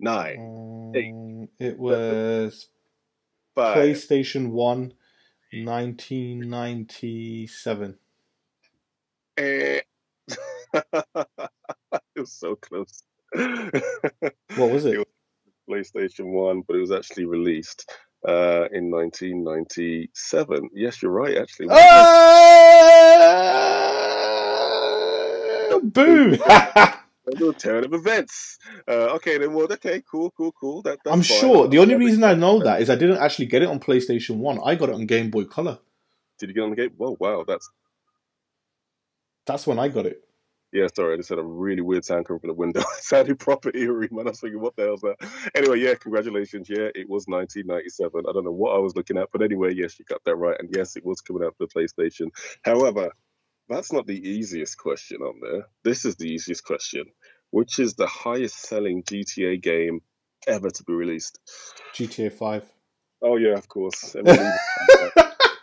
[0.00, 1.12] 9, Eight.
[1.12, 2.68] Um, it was
[3.54, 3.76] 5.
[3.76, 4.92] PlayStation 1,
[5.52, 7.98] 1997.
[9.38, 9.80] Eh.
[10.74, 13.02] it was so close.
[14.56, 14.98] What was it?
[14.98, 15.06] was
[15.68, 17.90] PlayStation 1, but it was actually released
[18.26, 20.70] uh, in 1997.
[20.72, 21.68] Yes, you're right, actually.
[21.70, 22.16] Ah!
[25.82, 26.38] Boom!
[27.58, 28.58] Turn of events.
[28.88, 30.82] Uh, okay, then, well, okay, cool, cool, cool.
[30.82, 31.40] That, I'm fine.
[31.40, 31.68] sure.
[31.68, 34.60] The only reason I know that is I didn't actually get it on PlayStation 1.
[34.64, 35.78] I got it on Game Boy Color.
[36.38, 36.92] Did you get on the game?
[36.96, 37.68] Whoa, wow, that's.
[39.46, 40.22] That's when I got it.
[40.72, 42.80] Yeah, sorry, I just had a really weird sound coming from the window.
[42.98, 44.26] it sounded proper eerie, man.
[44.26, 45.16] I was thinking, what the hell's that?
[45.54, 46.68] Anyway, yeah, congratulations.
[46.68, 48.24] Yeah, it was 1997.
[48.28, 50.56] I don't know what I was looking at, but anyway, yes, you got that right.
[50.58, 52.30] And yes, it was coming out for the PlayStation.
[52.62, 53.10] However,
[53.68, 55.66] that's not the easiest question on there.
[55.84, 57.04] This is the easiest question.
[57.50, 60.00] Which is the highest selling GTA game
[60.48, 61.38] ever to be released?
[61.94, 62.64] GTA 5.
[63.22, 64.14] Oh, yeah, of course.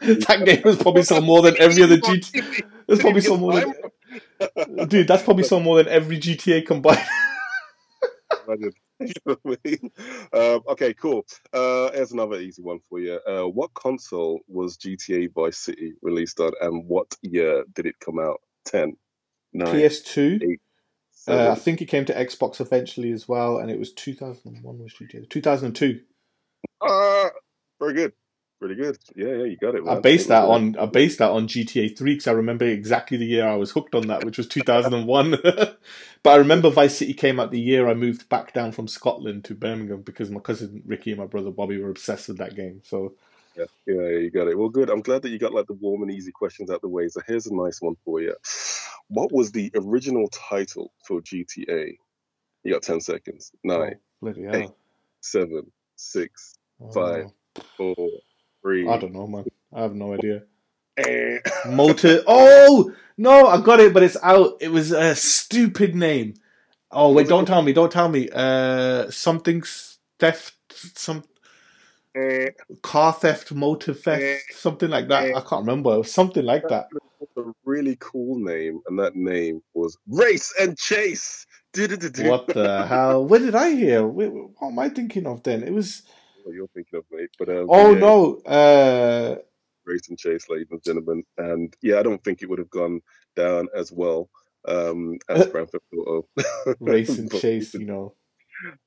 [0.04, 2.64] That game has probably sold more than every other GTA.
[2.94, 4.88] There's probably some more than.
[4.88, 7.00] Dude, that's probably some more than every GTA combined.
[8.48, 8.74] Imagine.
[9.00, 9.92] You know I mean?
[10.32, 11.26] Um, okay, cool.
[11.52, 13.20] Uh, here's another easy one for you.
[13.28, 18.18] Uh, what console was GTA Vice City released on, and what year did it come
[18.18, 18.40] out?
[18.66, 18.96] 10,
[19.52, 20.44] 9, PS2.
[20.44, 20.62] Eight,
[21.28, 24.94] Uh, I think it came to Xbox eventually as well, and it was 2001 was
[24.94, 25.30] GTA.
[25.30, 26.00] 2002.
[26.82, 27.30] Ah,
[27.82, 28.14] very good.
[28.64, 28.98] Pretty good.
[29.14, 29.84] Yeah, yeah, you got it.
[29.86, 30.02] I Man.
[30.04, 33.46] based that on I based that on GTA Three because I remember exactly the year
[33.46, 35.32] I was hooked on that, which was 2001.
[35.42, 35.78] but
[36.26, 39.54] I remember Vice City came out the year I moved back down from Scotland to
[39.56, 42.82] Birmingham because my cousin Ricky and my brother Bobby were obsessed with that game.
[42.86, 43.16] So
[43.58, 44.58] Yeah, yeah, you got it.
[44.58, 44.90] Well, good.
[44.90, 47.10] I'm glad that you got like the warm and easy questions out the way.
[47.10, 48.36] So here's a nice one for you.
[49.10, 51.98] What was the original title for GTA?
[52.64, 53.52] You got 10 seconds.
[53.64, 54.62] Nine, oh, Hey.
[54.62, 54.78] hell.
[55.22, 57.32] seven, six, Oh, five.
[57.78, 57.96] four,
[58.64, 58.88] three.
[58.90, 59.46] I don't know, man.
[59.72, 60.44] I have no idea.
[60.98, 61.38] eh.
[61.70, 62.24] Motor.
[62.28, 64.58] Oh no, I got it, but it's out.
[64.62, 66.34] It was a stupid name.
[66.92, 67.74] Oh wait, don't tell me.
[67.74, 68.30] Don't tell me.
[68.34, 69.64] Uh, something
[70.20, 70.56] theft.
[70.96, 71.24] Some
[72.16, 72.50] Eh.
[72.84, 75.36] car theft, motor theft, something like that.
[75.36, 75.94] I can't remember.
[75.96, 76.88] It was something like that.
[77.38, 81.48] a really cool name, and that name was Race and Chase.
[81.76, 83.26] What the hell?
[83.26, 84.06] Where did I hear?
[84.06, 85.64] What am I thinking of then?
[85.64, 86.04] It was.
[86.44, 87.30] What you're thinking of, mate?
[87.40, 88.36] But um, Oh yeah, no.
[88.46, 89.36] Uh,
[89.86, 91.24] Race and Chase, ladies and gentlemen.
[91.38, 93.02] And yeah, I don't think it would have gone
[93.36, 94.30] down as well
[94.68, 96.28] um, as Grand Theft Auto.
[96.80, 97.74] race and But- chase.
[97.74, 98.16] You know.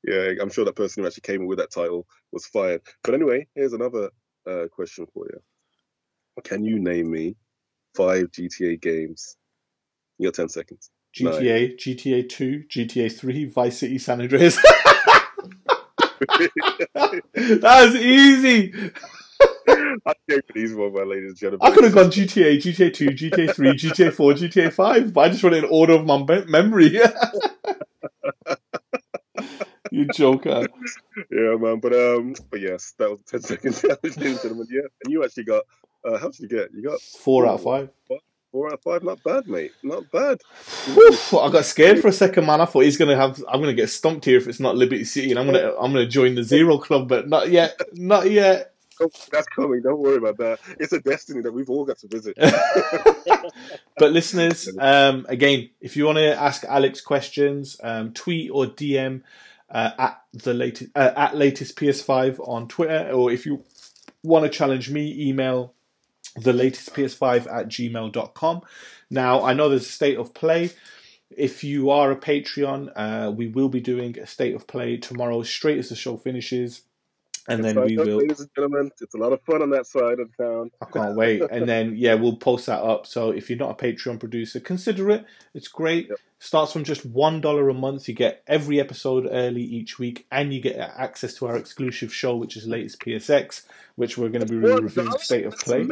[0.05, 2.81] Yeah, I'm sure that person who actually came with that title was fired.
[3.05, 4.11] But anyway, here's another
[4.49, 5.41] uh, question for you.
[6.45, 7.37] Can you name me
[7.95, 9.37] five GTA games?
[10.19, 10.91] You got 10 seconds.
[11.15, 14.59] GTA, GTA Two, GTA Three, Vice City, San Andreas.
[17.35, 18.73] that was easy.
[20.07, 21.67] I gave for these one, my ladies and gentlemen.
[21.67, 25.29] I could have gone GTA, GTA 2, GTA 3, GTA 4, GTA 5, but I
[25.31, 26.99] just went in order of my me- memory.
[29.91, 30.69] you joker.
[31.31, 31.81] Yeah, man.
[31.81, 34.67] But um, but yes, that was 10 seconds, ladies and gentlemen.
[34.71, 35.65] Yeah, and you actually got
[36.05, 36.73] uh, how did you get?
[36.73, 37.91] You got Four out of five.
[38.57, 39.03] Four out of five.
[39.03, 39.73] Not bad, mate.
[39.83, 40.41] Not bad.
[40.89, 42.63] Oof, I got scared for a second, man.
[42.63, 43.43] I thought he's gonna have.
[43.49, 45.75] I'm gonna get stumped here if it's not Liberty City, and I'm gonna.
[45.79, 47.79] I'm gonna join the Zero Club, but not yet.
[47.93, 48.73] Not yet.
[48.99, 49.83] Oh, that's coming.
[49.83, 50.59] Don't worry about that.
[50.81, 52.35] It's a destiny that we've all got to visit.
[53.99, 59.21] but listeners, um, again, if you want to ask Alex questions, um, tweet or DM
[59.69, 63.65] uh, at the latest uh, at latest PS5 on Twitter, or if you
[64.23, 65.75] want to challenge me, email
[66.37, 68.61] the latest PS5 at gmail.com.
[69.11, 70.71] Now, I know there's a state of play.
[71.31, 75.43] If you are a Patreon, uh, we will be doing a state of play tomorrow,
[75.43, 76.83] straight as the show finishes,
[77.49, 78.19] and then we up, will.
[78.19, 78.91] ladies and gentlemen.
[79.01, 80.71] It's a lot of fun on that side of town.
[80.81, 81.43] I can't wait.
[81.51, 83.07] And then yeah, we'll post that up.
[83.07, 85.25] So if you're not a Patreon producer, consider it.
[85.55, 86.09] It's great.
[86.09, 86.19] Yep.
[86.39, 88.09] Starts from just one dollar a month.
[88.09, 92.37] You get every episode early each week, and you get access to our exclusive show,
[92.37, 93.63] which is latest PSX,
[93.95, 95.87] which we're going to be reviewing state of play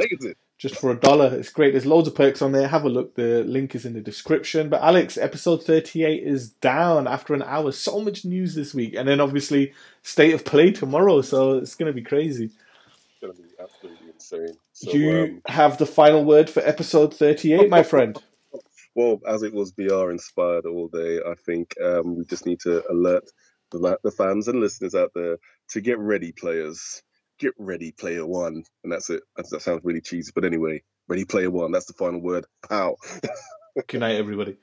[0.59, 1.35] just for a dollar.
[1.35, 1.73] It's great.
[1.73, 2.69] There's loads of perks on there.
[2.69, 3.15] Have a look.
[3.17, 4.69] The link is in the description.
[4.69, 7.73] But Alex, episode 38 is down after an hour.
[7.73, 9.73] So much news this week, and then obviously
[10.03, 11.23] state of play tomorrow.
[11.23, 12.47] So it's going to be crazy.
[12.47, 14.57] It's going to be absolutely insane.
[14.73, 18.17] So, you um, have the final word for episode 38, my friend.
[18.95, 22.83] Well, as it was BR inspired all day, I think um, we just need to
[22.91, 23.25] alert
[23.71, 25.39] the, the fans and listeners out there
[25.71, 27.03] to get ready, players.
[27.39, 28.63] Get ready, player one.
[28.85, 29.23] And that's it.
[29.37, 30.31] That, that sounds really cheesy.
[30.35, 31.73] But anyway, ready, player one.
[31.73, 32.47] That's the final word.
[32.69, 32.97] Pow.
[33.89, 34.57] Good night, everybody.